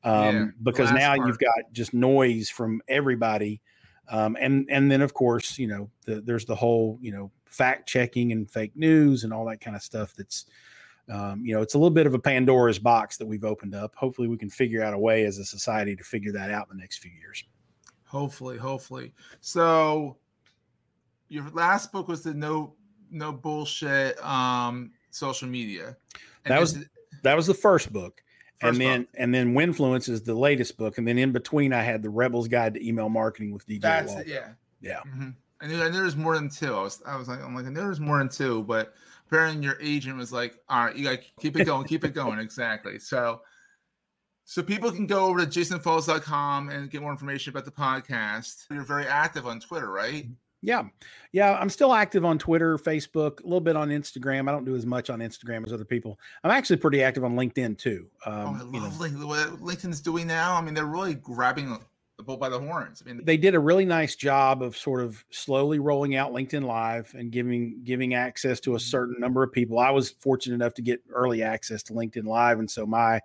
Um, 0.03 0.35
yeah, 0.35 0.45
because 0.61 0.91
now 0.91 1.15
part. 1.15 1.27
you've 1.27 1.39
got 1.39 1.73
just 1.73 1.95
noise 1.95 2.47
from 2.47 2.79
everybody. 2.87 3.59
Um, 4.07 4.37
and 4.39 4.67
and 4.69 4.91
then 4.91 5.01
of 5.01 5.15
course, 5.15 5.57
you 5.57 5.65
know, 5.65 5.89
the, 6.05 6.21
there's 6.21 6.45
the 6.45 6.53
whole, 6.53 6.99
you 7.01 7.11
know, 7.11 7.31
fact 7.45 7.89
checking 7.89 8.31
and 8.31 8.49
fake 8.51 8.73
news 8.75 9.23
and 9.23 9.33
all 9.33 9.45
that 9.45 9.61
kind 9.61 9.75
of 9.75 9.81
stuff 9.81 10.13
that's 10.15 10.45
um, 11.11 11.45
you 11.45 11.53
know, 11.53 11.61
it's 11.61 11.75
a 11.75 11.77
little 11.77 11.91
bit 11.91 12.07
of 12.07 12.13
a 12.13 12.19
Pandora's 12.19 12.79
box 12.79 13.17
that 13.17 13.25
we've 13.25 13.43
opened 13.43 13.75
up. 13.75 13.95
Hopefully, 13.95 14.27
we 14.27 14.37
can 14.37 14.49
figure 14.49 14.83
out 14.83 14.93
a 14.93 14.97
way 14.97 15.25
as 15.25 15.37
a 15.37 15.45
society 15.45 15.95
to 15.95 16.03
figure 16.03 16.31
that 16.31 16.49
out 16.49 16.67
in 16.71 16.77
the 16.77 16.81
next 16.81 16.97
few 16.97 17.11
years. 17.11 17.43
Hopefully, 18.05 18.57
hopefully. 18.57 19.13
So, 19.41 20.17
your 21.29 21.49
last 21.51 21.91
book 21.91 22.07
was 22.07 22.23
the 22.23 22.33
no 22.33 22.73
no 23.11 23.31
bullshit 23.31 24.23
um, 24.23 24.91
social 25.11 25.47
media. 25.47 25.95
And 26.43 26.53
that 26.53 26.59
was 26.59 26.77
that 27.23 27.35
was 27.35 27.47
the 27.47 27.53
first 27.53 27.91
book. 27.91 28.21
First 28.59 28.71
and 28.71 28.81
then 28.81 29.01
book. 29.01 29.09
and 29.15 29.33
then 29.33 29.53
Winfluence 29.53 30.07
is 30.07 30.21
the 30.21 30.33
latest 30.33 30.77
book, 30.77 30.97
and 30.97 31.07
then 31.07 31.17
in 31.17 31.31
between 31.31 31.73
I 31.73 31.81
had 31.81 32.01
the 32.01 32.09
Rebel's 32.09 32.47
Guide 32.47 32.73
to 32.75 32.87
Email 32.87 33.09
Marketing 33.09 33.51
with 33.51 33.67
DJ. 33.67 33.81
That's 33.81 34.13
it, 34.15 34.27
yeah, 34.27 34.49
yeah. 34.81 34.99
Mm-hmm. 35.07 35.67
knew 35.67 35.91
there, 35.91 36.03
was 36.03 36.15
more 36.15 36.35
than 36.35 36.49
two. 36.49 36.73
I 36.73 36.81
was 36.81 37.01
I 37.05 37.17
was 37.17 37.27
like 37.27 37.41
I'm 37.43 37.55
like 37.55 37.65
was 37.87 37.99
more 37.99 38.17
than 38.19 38.29
two, 38.29 38.63
but 38.63 38.93
apparently 39.27 39.63
your 39.63 39.77
agent 39.81 40.17
was 40.17 40.31
like, 40.31 40.57
all 40.69 40.85
right, 40.85 40.95
you 40.95 41.03
got 41.03 41.21
to 41.21 41.23
keep 41.39 41.59
it 41.59 41.65
going, 41.65 41.87
keep 41.87 42.03
it 42.03 42.13
going. 42.13 42.39
Exactly. 42.39 42.99
So, 42.99 43.41
so 44.43 44.61
people 44.61 44.91
can 44.91 45.07
go 45.07 45.25
over 45.25 45.45
to 45.45 45.45
jasonfalls.com 45.45 46.69
and 46.69 46.89
get 46.89 47.01
more 47.01 47.11
information 47.11 47.51
about 47.51 47.65
the 47.65 47.71
podcast. 47.71 48.65
You're 48.69 48.83
very 48.83 49.07
active 49.07 49.47
on 49.47 49.59
Twitter, 49.59 49.91
right? 49.91 50.27
Yeah. 50.61 50.83
Yeah. 51.31 51.53
I'm 51.53 51.69
still 51.69 51.93
active 51.93 52.25
on 52.25 52.39
Twitter, 52.39 52.77
Facebook, 52.77 53.39
a 53.41 53.43
little 53.43 53.61
bit 53.61 53.75
on 53.75 53.89
Instagram. 53.89 54.49
I 54.49 54.51
don't 54.51 54.65
do 54.65 54.75
as 54.75 54.85
much 54.85 55.09
on 55.09 55.19
Instagram 55.19 55.65
as 55.65 55.71
other 55.71 55.85
people. 55.85 56.19
I'm 56.43 56.51
actually 56.51 56.77
pretty 56.77 57.03
active 57.03 57.23
on 57.23 57.35
LinkedIn 57.35 57.77
too. 57.77 58.07
Um, 58.25 58.33
oh, 58.33 58.39
I 58.39 58.61
love 58.63 58.73
you 58.73 59.17
know. 59.19 59.27
what 59.27 59.59
LinkedIn's 59.61 60.01
doing 60.01 60.27
now. 60.27 60.55
I 60.55 60.61
mean, 60.61 60.73
they're 60.73 60.85
really 60.85 61.15
grabbing 61.15 61.77
the 62.17 62.23
bull 62.23 62.37
by 62.37 62.49
the 62.49 62.59
horns. 62.59 63.03
I 63.05 63.11
mean, 63.11 63.21
they 63.23 63.37
did 63.37 63.55
a 63.55 63.59
really 63.59 63.85
nice 63.85 64.15
job 64.15 64.61
of 64.61 64.77
sort 64.77 65.01
of 65.01 65.23
slowly 65.31 65.79
rolling 65.79 66.15
out 66.15 66.31
LinkedIn 66.31 66.63
Live 66.63 67.13
and 67.13 67.31
giving 67.31 67.81
giving 67.83 68.13
access 68.13 68.59
to 68.61 68.73
a 68.73 68.77
mm-hmm. 68.77 68.83
certain 68.83 69.15
number 69.19 69.43
of 69.43 69.51
people. 69.51 69.79
I 69.79 69.91
was 69.91 70.11
fortunate 70.11 70.55
enough 70.55 70.73
to 70.75 70.81
get 70.81 71.01
early 71.11 71.43
access 71.43 71.83
to 71.83 71.93
LinkedIn 71.93 72.25
Live, 72.25 72.59
and 72.59 72.69
so 72.69 72.85
my 72.85 73.19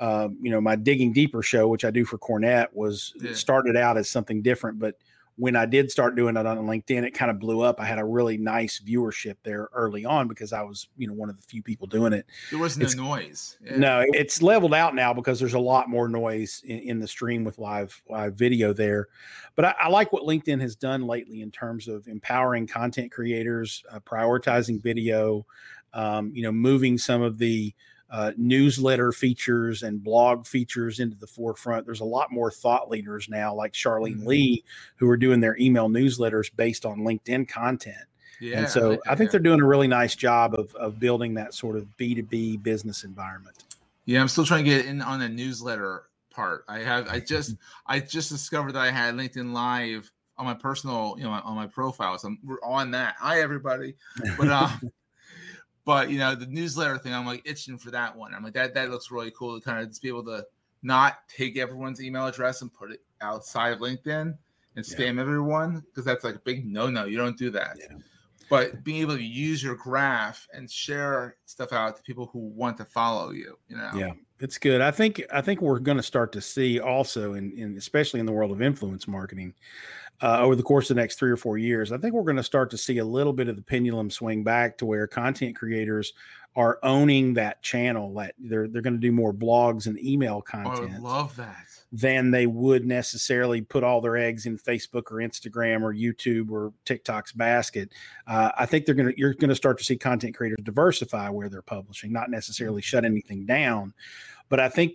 um, 0.00 0.36
you 0.42 0.50
know 0.50 0.60
my 0.60 0.76
digging 0.76 1.12
deeper 1.12 1.42
show, 1.42 1.68
which 1.68 1.84
I 1.84 1.90
do 1.90 2.04
for 2.04 2.18
Cornett, 2.18 2.66
was 2.72 3.14
yeah. 3.20 3.32
started 3.32 3.76
out 3.76 3.96
as 3.96 4.08
something 4.10 4.42
different, 4.42 4.78
but 4.78 4.96
when 5.38 5.54
I 5.54 5.66
did 5.66 5.90
start 5.90 6.16
doing 6.16 6.36
it 6.36 6.46
on 6.46 6.58
LinkedIn, 6.58 7.04
it 7.04 7.12
kind 7.12 7.30
of 7.30 7.38
blew 7.38 7.60
up. 7.60 7.78
I 7.78 7.84
had 7.84 7.98
a 7.98 8.04
really 8.04 8.38
nice 8.38 8.80
viewership 8.80 9.36
there 9.42 9.68
early 9.74 10.04
on 10.04 10.28
because 10.28 10.52
I 10.52 10.62
was, 10.62 10.88
you 10.96 11.06
know, 11.06 11.12
one 11.12 11.28
of 11.28 11.36
the 11.36 11.42
few 11.42 11.62
people 11.62 11.86
doing 11.86 12.14
it. 12.14 12.24
There 12.50 12.58
was 12.58 12.78
no 12.78 12.88
noise. 12.88 13.58
Yeah. 13.62 13.76
No, 13.76 14.04
it's 14.08 14.40
leveled 14.40 14.72
out 14.72 14.94
now 14.94 15.12
because 15.12 15.38
there's 15.38 15.54
a 15.54 15.58
lot 15.58 15.90
more 15.90 16.08
noise 16.08 16.62
in, 16.64 16.78
in 16.78 16.98
the 17.00 17.06
stream 17.06 17.44
with 17.44 17.58
live 17.58 18.00
live 18.08 18.34
video 18.34 18.72
there. 18.72 19.08
But 19.56 19.66
I, 19.66 19.74
I, 19.82 19.88
like 19.88 20.12
what 20.12 20.22
LinkedIn 20.22 20.60
has 20.62 20.74
done 20.74 21.06
lately 21.06 21.42
in 21.42 21.50
terms 21.50 21.86
of 21.86 22.08
empowering 22.08 22.66
content 22.66 23.12
creators, 23.12 23.84
uh, 23.92 24.00
prioritizing 24.00 24.82
video, 24.82 25.46
um, 25.92 26.30
you 26.34 26.42
know, 26.42 26.52
moving 26.52 26.96
some 26.96 27.20
of 27.20 27.36
the 27.36 27.74
uh, 28.10 28.32
newsletter 28.36 29.12
features 29.12 29.82
and 29.82 30.02
blog 30.02 30.46
features 30.46 31.00
into 31.00 31.16
the 31.16 31.26
forefront. 31.26 31.84
There's 31.84 32.00
a 32.00 32.04
lot 32.04 32.30
more 32.30 32.50
thought 32.50 32.90
leaders 32.90 33.28
now, 33.28 33.54
like 33.54 33.72
Charlene 33.72 34.16
mm-hmm. 34.16 34.26
Li, 34.26 34.64
who 34.96 35.08
are 35.08 35.16
doing 35.16 35.40
their 35.40 35.56
email 35.58 35.88
newsletters 35.88 36.50
based 36.54 36.86
on 36.86 37.00
LinkedIn 37.00 37.48
content. 37.48 37.96
Yeah, 38.40 38.58
and 38.58 38.68
so 38.68 38.98
I, 39.06 39.12
I 39.12 39.14
think 39.14 39.30
they're 39.30 39.40
doing 39.40 39.60
a 39.60 39.66
really 39.66 39.88
nice 39.88 40.14
job 40.14 40.54
of, 40.54 40.74
of 40.74 41.00
building 41.00 41.34
that 41.34 41.54
sort 41.54 41.76
of 41.76 41.86
B2B 41.98 42.62
business 42.62 43.02
environment. 43.02 43.64
Yeah, 44.04 44.20
I'm 44.20 44.28
still 44.28 44.44
trying 44.44 44.64
to 44.64 44.70
get 44.70 44.86
in 44.86 45.00
on 45.00 45.18
the 45.18 45.28
newsletter 45.28 46.04
part. 46.30 46.64
I 46.68 46.80
have 46.80 47.08
I 47.08 47.20
just. 47.26 47.56
I 47.86 47.98
just 48.00 48.28
discovered 48.30 48.72
that 48.72 48.82
I 48.82 48.90
had 48.90 49.14
LinkedIn 49.14 49.52
Live 49.52 50.10
on 50.38 50.44
my 50.44 50.54
personal, 50.54 51.14
you 51.18 51.24
know, 51.24 51.30
on 51.30 51.56
my 51.56 51.66
profile. 51.66 52.18
So 52.18 52.28
I'm 52.28 52.38
we're 52.44 52.60
on 52.62 52.90
that. 52.92 53.16
Hi 53.18 53.40
everybody. 53.40 53.94
But 54.38 54.48
uh 54.48 54.68
but 55.86 56.10
you 56.10 56.18
know, 56.18 56.34
the 56.34 56.46
newsletter 56.46 56.98
thing, 56.98 57.14
I'm 57.14 57.24
like 57.24 57.42
itching 57.46 57.78
for 57.78 57.90
that 57.92 58.14
one. 58.14 58.34
I'm 58.34 58.42
like 58.42 58.52
that 58.54 58.74
that 58.74 58.90
looks 58.90 59.10
really 59.10 59.30
cool 59.30 59.58
to 59.58 59.64
kind 59.64 59.80
of 59.80 59.88
just 59.88 60.02
be 60.02 60.08
able 60.08 60.24
to 60.24 60.44
not 60.82 61.20
take 61.28 61.56
everyone's 61.56 62.02
email 62.02 62.26
address 62.26 62.60
and 62.60 62.74
put 62.74 62.90
it 62.90 63.00
outside 63.22 63.72
of 63.72 63.78
LinkedIn 63.78 64.36
and 64.74 64.84
spam 64.84 65.14
yeah. 65.14 65.22
everyone 65.22 65.82
because 65.86 66.04
that's 66.04 66.24
like 66.24 66.34
a 66.34 66.40
big 66.40 66.66
no 66.66 66.90
no. 66.90 67.06
You 67.06 67.16
don't 67.16 67.38
do 67.38 67.50
that. 67.50 67.78
Yeah. 67.78 67.96
But 68.50 68.84
being 68.84 69.00
able 69.00 69.16
to 69.16 69.22
use 69.22 69.62
your 69.62 69.74
graph 69.74 70.46
and 70.52 70.70
share 70.70 71.36
stuff 71.46 71.72
out 71.72 71.96
to 71.96 72.02
people 72.02 72.30
who 72.32 72.38
want 72.38 72.76
to 72.78 72.84
follow 72.84 73.30
you, 73.30 73.58
you 73.68 73.76
know. 73.76 73.90
Yeah, 73.94 74.12
it's 74.40 74.58
good. 74.58 74.80
I 74.80 74.90
think 74.90 75.22
I 75.32 75.40
think 75.40 75.62
we're 75.62 75.78
going 75.78 75.96
to 75.96 76.02
start 76.02 76.32
to 76.32 76.40
see 76.40 76.80
also 76.80 77.34
in, 77.34 77.52
in 77.52 77.76
especially 77.76 78.18
in 78.18 78.26
the 78.26 78.32
world 78.32 78.50
of 78.50 78.60
influence 78.60 79.06
marketing 79.06 79.54
uh, 80.22 80.40
over 80.40 80.56
the 80.56 80.62
course 80.62 80.90
of 80.90 80.96
the 80.96 81.02
next 81.02 81.18
three 81.18 81.30
or 81.30 81.36
four 81.36 81.58
years, 81.58 81.92
I 81.92 81.98
think 81.98 82.14
we're 82.14 82.22
going 82.22 82.36
to 82.36 82.42
start 82.42 82.70
to 82.70 82.78
see 82.78 82.98
a 82.98 83.04
little 83.04 83.32
bit 83.32 83.48
of 83.48 83.56
the 83.56 83.62
pendulum 83.62 84.10
swing 84.10 84.42
back 84.42 84.78
to 84.78 84.86
where 84.86 85.06
content 85.06 85.56
creators 85.56 86.14
are 86.56 86.78
owning 86.82 87.34
that 87.34 87.62
channel. 87.62 88.14
That 88.14 88.34
they're 88.38 88.66
they're 88.66 88.82
going 88.82 88.94
to 88.94 89.00
do 89.00 89.12
more 89.12 89.32
blogs 89.32 89.86
and 89.86 90.02
email 90.02 90.40
content. 90.40 90.94
Oh, 90.94 90.96
I 90.96 90.98
love 90.98 91.36
that. 91.36 91.66
Than 91.92 92.32
they 92.32 92.46
would 92.46 92.84
necessarily 92.84 93.60
put 93.60 93.84
all 93.84 94.00
their 94.00 94.16
eggs 94.16 94.46
in 94.46 94.58
Facebook 94.58 95.12
or 95.12 95.16
Instagram 95.16 95.82
or 95.82 95.94
YouTube 95.94 96.50
or 96.50 96.72
TikTok's 96.84 97.32
basket. 97.32 97.92
Uh, 98.26 98.50
I 98.58 98.66
think 98.66 98.86
they're 98.86 98.94
going 98.94 99.12
to 99.12 99.18
you're 99.18 99.34
going 99.34 99.50
to 99.50 99.54
start 99.54 99.78
to 99.78 99.84
see 99.84 99.96
content 99.96 100.34
creators 100.34 100.58
diversify 100.62 101.28
where 101.28 101.48
they're 101.48 101.62
publishing, 101.62 102.12
not 102.12 102.30
necessarily 102.30 102.82
shut 102.82 103.04
anything 103.04 103.46
down. 103.46 103.94
But 104.48 104.60
I 104.60 104.68
think 104.68 104.94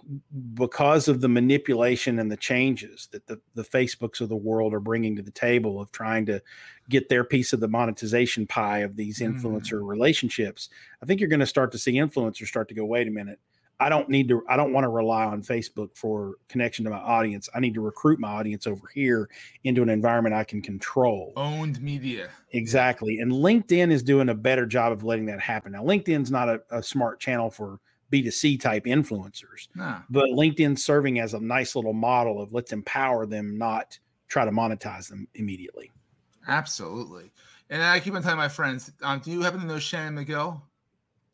because 0.54 1.10
of 1.10 1.20
the 1.20 1.28
manipulation 1.28 2.20
and 2.20 2.32
the 2.32 2.38
changes 2.38 3.10
that 3.12 3.28
the, 3.28 3.42
the 3.54 3.64
Facebooks 3.64 4.22
of 4.22 4.30
the 4.30 4.36
world 4.36 4.74
are 4.74 4.80
bringing 4.80 5.18
to 5.18 5.22
the 5.22 5.32
table 5.32 5.82
of 5.82 5.92
trying 5.92 6.26
to 6.28 6.42
get 6.90 7.10
their 7.10 7.26
piece 7.26 7.52
of 7.52 7.60
the 7.60 7.68
monetization 7.68 8.48
pie 8.48 8.80
of 8.80 8.96
these 8.96 9.20
influencer 9.20 9.82
mm. 9.82 9.88
relationships, 9.88 10.70
I 11.02 11.06
think 11.06 11.20
you're 11.20 11.30
going 11.30 11.40
to 11.40 11.46
start 11.46 11.72
to 11.72 11.78
see 11.78 11.94
influencers 11.94 12.48
start 12.48 12.68
to 12.70 12.76
go, 12.76 12.86
wait 12.86 13.08
a 13.08 13.12
minute, 13.12 13.40
I 13.80 13.90
don't 13.90 14.10
need 14.10 14.28
to, 14.30 14.44
I 14.48 14.56
don't 14.58 14.74
want 14.74 14.84
to 14.84 14.90
rely 14.90 15.26
on 15.26 15.42
Facebook 15.42 15.96
for 15.96 16.36
connection 16.48 16.86
to 16.86 16.92
my 16.92 17.00
audience. 17.00 17.50
I 17.56 17.60
need 17.60 17.74
to 17.74 17.82
recruit 17.82 18.20
my 18.20 18.30
audience 18.30 18.68
over 18.68 18.88
here 18.94 19.28
into 19.64 19.82
an 19.82 19.90
environment 19.90 20.36
I 20.36 20.44
can 20.44 20.62
control. 20.62 21.34
Owned 21.36 21.82
media. 21.82 22.30
Exactly. 22.52 23.18
And 23.18 23.32
LinkedIn 23.32 23.92
is 23.92 24.04
doing 24.04 24.30
a 24.30 24.36
better 24.36 24.68
job 24.68 24.92
of 24.92 25.04
letting 25.04 25.26
that 25.26 25.40
happen. 25.40 25.72
Now, 25.72 25.84
LinkedIn's 25.84 26.30
not 26.30 26.48
a, 26.48 26.62
a 26.70 26.84
smart 26.84 27.20
channel 27.20 27.50
for 27.50 27.80
B2C 28.12 28.60
type 28.62 28.86
influencers, 28.86 29.68
Nah. 29.74 30.02
but 30.12 30.26
LinkedIn's 30.26 30.86
serving 30.86 31.20
as 31.20 31.34
a 31.34 31.40
nice 31.40 31.76
little 31.76 31.94
model 31.94 32.40
of 32.40 32.54
let's 32.54 32.74
empower 32.74 33.26
them, 33.26 33.58
not 33.58 33.98
try 34.28 34.46
to 34.46 34.52
monetize 34.52 35.10
them 35.10 35.28
immediately. 35.34 35.92
Absolutely. 36.48 37.32
And 37.72 37.82
I 37.82 38.00
keep 38.00 38.14
on 38.14 38.22
telling 38.22 38.38
my 38.38 38.50
friends, 38.50 38.92
um, 39.02 39.20
do 39.20 39.32
you 39.32 39.42
happen 39.42 39.62
to 39.62 39.66
know 39.66 39.80
Shannon 39.80 40.24
McGill? 40.24 40.62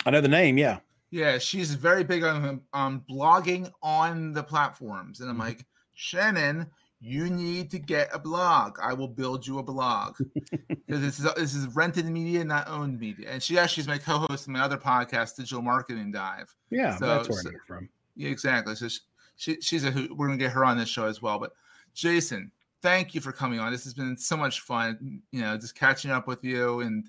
I 0.08 0.10
know 0.10 0.22
the 0.22 0.28
name. 0.30 0.58
Yeah. 0.58 0.80
Yeah, 1.12 1.38
she's 1.38 1.74
very 1.74 2.04
big 2.04 2.24
on 2.24 2.62
on 2.74 3.02
blogging 3.10 3.70
on 3.84 4.32
the 4.34 4.42
platforms, 4.44 5.20
and 5.20 5.30
I'm 5.30 5.36
Mhm. 5.38 5.40
like, 5.40 5.66
Shannon, 5.94 6.68
you 7.00 7.30
need 7.30 7.70
to 7.72 7.80
get 7.80 8.10
a 8.14 8.20
blog. 8.20 8.78
I 8.82 8.94
will 8.94 9.08
build 9.10 9.46
you 9.46 9.60
a 9.60 9.64
blog 9.64 10.16
because 10.70 11.02
this 11.02 11.20
is 11.20 11.26
this 11.36 11.54
is 11.56 11.68
rented 11.76 12.06
media, 12.06 12.44
not 12.46 12.68
owned 12.70 13.00
media. 13.00 13.30
And 13.30 13.44
she 13.44 13.58
actually 13.60 13.82
is 13.82 13.88
my 13.88 13.98
co-host 13.98 14.48
in 14.48 14.54
my 14.54 14.62
other 14.62 14.78
podcast, 14.78 15.36
Digital 15.36 15.62
Marketing 15.62 16.12
Dive. 16.12 16.54
Yeah. 16.70 16.96
So- 16.98 17.06
that's 17.08 17.30
where 17.30 17.42
so- 17.42 17.50
I 17.50 17.52
know 17.54 17.60
from. 17.68 17.90
Yeah, 18.16 18.30
exactly. 18.30 18.76
So 18.76 18.88
she, 18.88 19.00
she 19.36 19.62
she's 19.62 19.84
a 19.86 19.92
who 19.92 20.14
we're 20.16 20.28
gonna 20.28 20.38
get 20.38 20.52
her 20.54 20.64
on 20.66 20.78
this 20.78 20.90
show 20.90 21.06
as 21.06 21.22
well. 21.22 21.38
But 21.40 21.52
Jason, 21.94 22.52
thank 22.82 23.14
you 23.14 23.22
for 23.22 23.32
coming 23.32 23.60
on. 23.60 23.72
This 23.72 23.84
has 23.84 23.94
been 23.94 24.18
so 24.18 24.36
much 24.38 24.62
fun. 24.62 25.22
You 25.32 25.42
know, 25.42 25.58
just 25.58 25.76
catching 25.76 26.12
up 26.12 26.28
with 26.28 26.44
you 26.44 26.82
and 26.82 27.06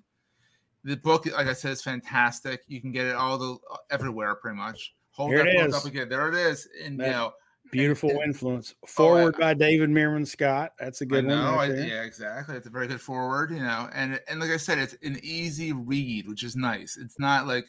the 0.84 0.96
book, 0.96 1.26
like 1.26 1.46
I 1.48 1.52
said, 1.52 1.72
is 1.72 1.82
fantastic. 1.82 2.62
You 2.68 2.80
can 2.80 2.92
get 2.92 3.06
it 3.06 3.14
all 3.14 3.36
the 3.38 3.52
uh, 3.70 3.76
everywhere 3.90 4.34
pretty 4.36 4.56
much. 4.56 4.94
Hold 5.12 5.30
Here 5.30 5.44
that 5.44 5.54
book 5.56 5.68
is. 5.68 5.74
up 5.74 5.84
again. 5.84 6.08
There 6.08 6.28
it 6.28 6.34
is. 6.34 6.68
And 6.84 6.98
That- 7.00 7.06
you 7.06 7.12
know, 7.12 7.32
Beautiful 7.70 8.08
and- 8.10 8.22
influence. 8.22 8.74
Foreword 8.86 9.34
Oh, 9.34 9.38
I- 9.38 9.52
by 9.52 9.54
David 9.54 9.90
Meerman 9.90 10.26
Scott. 10.26 10.72
That's 10.78 11.02
a 11.02 11.06
good 11.06 11.26
one. 11.26 11.34
know, 11.36 11.56
right 11.56 11.70
I, 11.70 11.74
yeah, 11.74 12.02
exactly. 12.02 12.56
It's 12.56 12.66
a 12.66 12.70
very 12.70 12.86
good 12.86 13.00
foreword, 13.00 13.50
you 13.50 13.58
know, 13.60 13.90
and 13.92 14.18
and 14.28 14.40
like 14.40 14.50
I 14.50 14.56
said, 14.56 14.78
it's 14.78 14.94
an 15.02 15.18
easy 15.22 15.72
read, 15.74 16.26
which 16.28 16.44
is 16.44 16.56
nice. 16.56 16.96
It's 16.96 17.18
not 17.18 17.46
like 17.46 17.66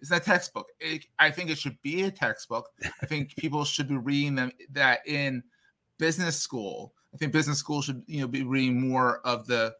it's 0.00 0.10
not 0.10 0.22
textbook. 0.24 0.68
It, 0.80 1.04
I 1.18 1.30
think 1.30 1.50
it 1.50 1.58
should 1.58 1.76
be 1.82 2.04
a 2.04 2.10
textbook. 2.10 2.70
I 3.02 3.06
think 3.06 3.36
people 3.36 3.64
should 3.66 3.88
be 3.88 3.96
reading 3.98 4.34
them 4.36 4.52
that 4.70 5.00
in 5.06 5.42
business 5.98 6.38
school. 6.40 6.94
I 7.12 7.18
think 7.18 7.32
business 7.32 7.58
school 7.58 7.82
should 7.82 8.02
you 8.06 8.22
know 8.22 8.28
be 8.28 8.44
reading 8.44 8.80
more 8.88 9.18
of 9.26 9.46
the 9.46 9.74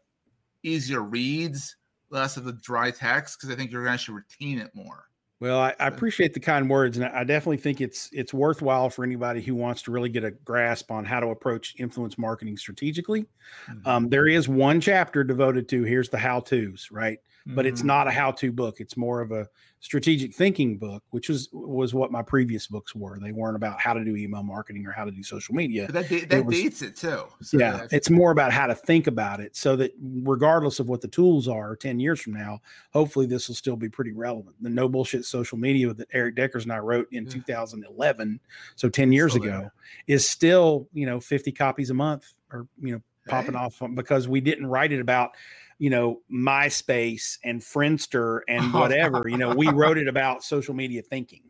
easier 0.61 1.01
reads, 1.01 1.77
less 2.13 2.37
of 2.37 2.45
the 2.45 2.53
dry 2.53 2.91
text, 2.91 3.37
because 3.37 3.53
I 3.53 3.57
think 3.57 3.71
you're 3.71 3.83
going 3.83 3.97
to 3.97 4.13
retain 4.13 4.59
it 4.59 4.71
more. 4.73 5.05
Well, 5.39 5.59
I, 5.59 5.75
I 5.77 5.87
appreciate 5.87 6.33
the 6.33 6.39
kind 6.39 6.69
words, 6.69 6.95
and 6.95 7.05
I 7.05 7.25
definitely 7.25 7.57
think 7.57 7.81
it's 7.81 8.09
it's 8.13 8.33
worthwhile 8.33 8.89
for 8.89 9.03
anybody 9.03 9.41
who 9.41 9.55
wants 9.55 9.81
to 9.81 9.91
really 9.91 10.07
get 10.07 10.23
a 10.23 10.31
grasp 10.31 10.89
on 10.89 11.03
how 11.03 11.19
to 11.19 11.27
approach 11.27 11.75
influence 11.77 12.17
marketing 12.17 12.55
strategically. 12.55 13.25
Mm-hmm. 13.69 13.85
Um, 13.85 14.07
there 14.07 14.25
is 14.25 14.47
one 14.47 14.79
chapter 14.79 15.21
devoted 15.21 15.67
to 15.69 15.83
here's 15.83 16.07
the 16.07 16.17
how 16.17 16.39
tos, 16.39 16.87
right? 16.91 17.19
But 17.45 17.65
it's 17.65 17.81
Mhm. 17.81 17.85
not 17.85 18.07
a 18.07 18.11
how 18.11 18.31
to 18.31 18.51
book. 18.53 18.79
It's 18.79 18.95
more 18.95 19.19
of 19.19 19.31
a 19.33 19.49
strategic 19.81 20.33
thinking 20.33 20.77
book, 20.77 21.03
which 21.09 21.27
was 21.27 21.49
was 21.51 21.93
what 21.93 22.09
my 22.09 22.21
previous 22.21 22.67
books 22.67 22.95
were. 22.95 23.19
They 23.19 23.33
weren't 23.33 23.57
about 23.57 23.81
how 23.81 23.93
to 23.93 24.05
do 24.05 24.15
email 24.15 24.43
marketing 24.43 24.85
or 24.87 24.91
how 24.91 25.03
to 25.03 25.11
do 25.11 25.21
social 25.23 25.53
media. 25.53 25.87
But 25.91 26.07
that 26.07 26.29
that 26.29 26.45
was- 26.45 26.55
dates 26.55 26.81
it 26.81 26.95
too. 26.95 27.23
So 27.41 27.59
yeah, 27.59 27.85
it's 27.91 28.09
more 28.09 28.31
about 28.31 28.53
how 28.53 28.67
to 28.67 28.75
think 28.75 29.07
about 29.07 29.41
it 29.41 29.57
so 29.57 29.75
that 29.75 29.91
regardless 30.23 30.79
of 30.79 30.87
what 30.87 31.01
the 31.01 31.09
tools 31.09 31.49
are 31.49 31.75
10 31.75 31.99
years 31.99 32.21
from 32.21 32.31
now, 32.33 32.61
hopefully 32.91 33.25
this 33.25 33.49
will 33.49 33.55
still 33.55 33.75
be 33.75 33.89
pretty 33.89 34.13
relevant. 34.13 34.55
The 34.61 34.69
no 34.69 34.87
bullshit 34.87 35.25
social 35.25 35.57
media 35.57 35.93
that 35.93 36.07
Erik 36.13 36.35
Deckers 36.35 36.63
and 36.63 36.71
I 36.71 36.77
wrote 36.79 37.07
in 37.11 37.25
Yeah. 37.25 37.31
2011, 37.31 38.39
so 38.77 38.87
10 38.87 39.11
years 39.11 39.35
ago, 39.35 39.45
there. 39.47 39.73
is 40.07 40.25
still, 40.25 40.87
you 40.93 41.05
know, 41.05 41.19
50 41.19 41.51
copies 41.51 41.89
a 41.89 41.93
month 41.93 42.33
or, 42.53 42.67
you 42.81 42.93
know, 42.93 43.01
popping 43.27 43.55
off 43.55 43.81
because 43.95 44.27
we 44.27 44.41
didn't 44.41 44.65
write 44.67 44.91
it 44.91 44.99
about, 44.99 45.31
you 45.79 45.89
know, 45.89 46.21
MySpace 46.31 47.37
and 47.43 47.61
Friendster 47.61 48.41
and 48.47 48.63
Oh, 48.75 48.79
whatever. 48.79 49.23
you 49.27 49.37
know, 49.37 49.53
we 49.55 49.69
wrote 49.69 49.97
it 49.97 50.07
about 50.07 50.43
social 50.43 50.73
media 50.73 51.01
thinking. 51.01 51.43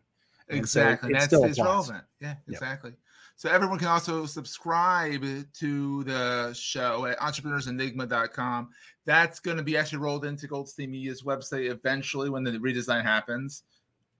And 0.50 0.68
so 0.68 0.82
Exactly. 0.82 1.10
it 1.12 1.14
That's 1.14 1.34
it's 1.34 1.60
relevant. 1.60 2.04
Yeah, 2.20 2.30
Yep. 2.30 2.38
exactly. 2.50 2.94
So 3.36 3.50
everyone 3.50 3.80
can 3.80 3.88
also 3.88 4.26
subscribe 4.28 5.24
to 5.54 6.04
the 6.04 6.54
show 6.54 7.06
at 7.08 7.18
entrepreneursenigma.com. 7.20 8.70
That's 9.06 9.40
going 9.40 9.58
to 9.58 9.64
be 9.64 9.76
actually 9.76 9.98
rolled 10.00 10.24
into 10.26 10.48
Goldstein 10.48 10.92
Media's 10.92 11.24
website 11.24 11.70
eventually 11.72 12.30
when 12.30 12.44
the 12.44 12.52
redesign 12.52 13.04
happens. 13.04 13.64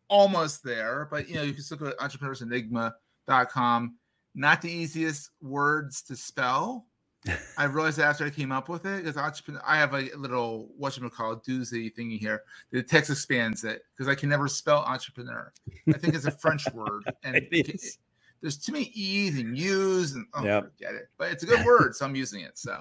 Almost 0.10 0.64
there, 0.64 1.08
but 1.12 1.30
you 1.30 1.36
know, 1.36 1.44
you 1.44 1.54
can 1.54 1.64
still 1.64 1.78
go 1.78 1.92
to 1.92 1.96
entrepreneursenigma.com. 1.98 3.96
Not 4.36 4.62
the 4.62 4.72
easiest 4.72 5.30
words 5.42 6.02
to 6.04 6.16
spell. 6.16 6.88
I 7.58 7.66
realized 7.66 8.00
after 8.00 8.26
I 8.26 8.30
came 8.30 8.52
up 8.52 8.68
with 8.70 8.86
it 8.86 9.04
because 9.04 9.18
entrepreneur, 9.18 9.62
I 9.66 9.78
have 9.78 9.94
a 9.94 10.10
little 10.18 10.70
what 10.78 10.98
you 10.98 11.10
call 11.10 11.38
doozy 11.38 11.94
thingy 11.96 12.20
here. 12.20 12.44
The 12.72 12.84
text 12.84 13.10
expands 13.10 13.64
it 13.64 13.84
because 13.96 14.10
I 14.10 14.16
can 14.16 14.30
never 14.30 14.48
spell 14.48 14.80
entrepreneur. 14.80 15.52
I 15.88 15.94
think 15.94 16.16
it's 16.16 16.26
a 16.26 16.32
French 16.32 16.66
word, 16.74 17.04
and 17.24 17.36
It 17.36 17.48
it- 17.52 17.98
there's 18.42 18.58
too 18.58 18.74
many 18.74 18.92
e's 18.94 19.40
and 19.40 19.58
u's, 19.58 20.16
and 20.16 20.26
oh, 20.34 20.44
Yep. 20.44 20.64
forget 20.76 20.96
it. 20.96 21.08
But 21.18 21.32
it's 21.32 21.44
a 21.44 21.46
good 21.46 21.66
word, 21.66 21.96
so 21.96 22.06
I'm 22.06 22.14
using 22.14 22.42
it. 22.42 22.58
So, 22.58 22.72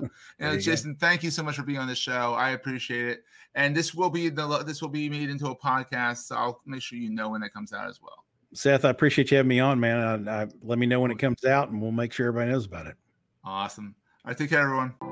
know, 0.40 0.50
you 0.50 0.56
go. 0.56 0.58
Jason, 0.58 0.96
thank 0.96 1.22
you 1.22 1.30
so 1.30 1.44
much 1.44 1.54
for 1.54 1.62
being 1.62 1.78
on 1.78 1.86
the 1.86 1.94
show. 1.94 2.34
I 2.34 2.50
appreciate 2.50 3.06
it, 3.06 3.22
and 3.54 3.76
this 3.76 3.94
will 3.94 4.10
be 4.10 4.28
the 4.28 4.64
this 4.64 4.82
will 4.82 4.88
be 4.88 5.08
made 5.08 5.30
into 5.30 5.46
a 5.46 5.56
podcast, 5.56 6.24
so 6.24 6.34
I'll 6.34 6.60
make 6.66 6.82
sure 6.82 6.98
you 6.98 7.10
know 7.10 7.28
when 7.30 7.44
it 7.44 7.52
comes 7.52 7.72
out 7.72 7.88
as 7.88 8.02
well. 8.02 8.24
Seth, 8.54 8.84
I 8.84 8.90
appreciate 8.90 9.30
you 9.30 9.36
having 9.36 9.48
me 9.48 9.60
on, 9.60 9.78
man. 9.78 10.28
I, 10.28 10.42
I, 10.42 10.46
let 10.62 10.80
me 10.80 10.86
know 10.86 11.00
when 11.00 11.12
it 11.12 11.18
comes 11.20 11.44
out 11.44 11.70
and 11.70 11.80
we'll 11.80 11.92
make 11.92 12.12
sure 12.12 12.26
everybody 12.26 12.50
knows 12.50 12.66
about 12.66 12.86
it. 12.86 12.96
Awesome. 13.44 13.94
All 14.24 14.30
right, 14.30 14.38
take 14.38 14.50
care, 14.50 14.60
everyone. 14.60 15.11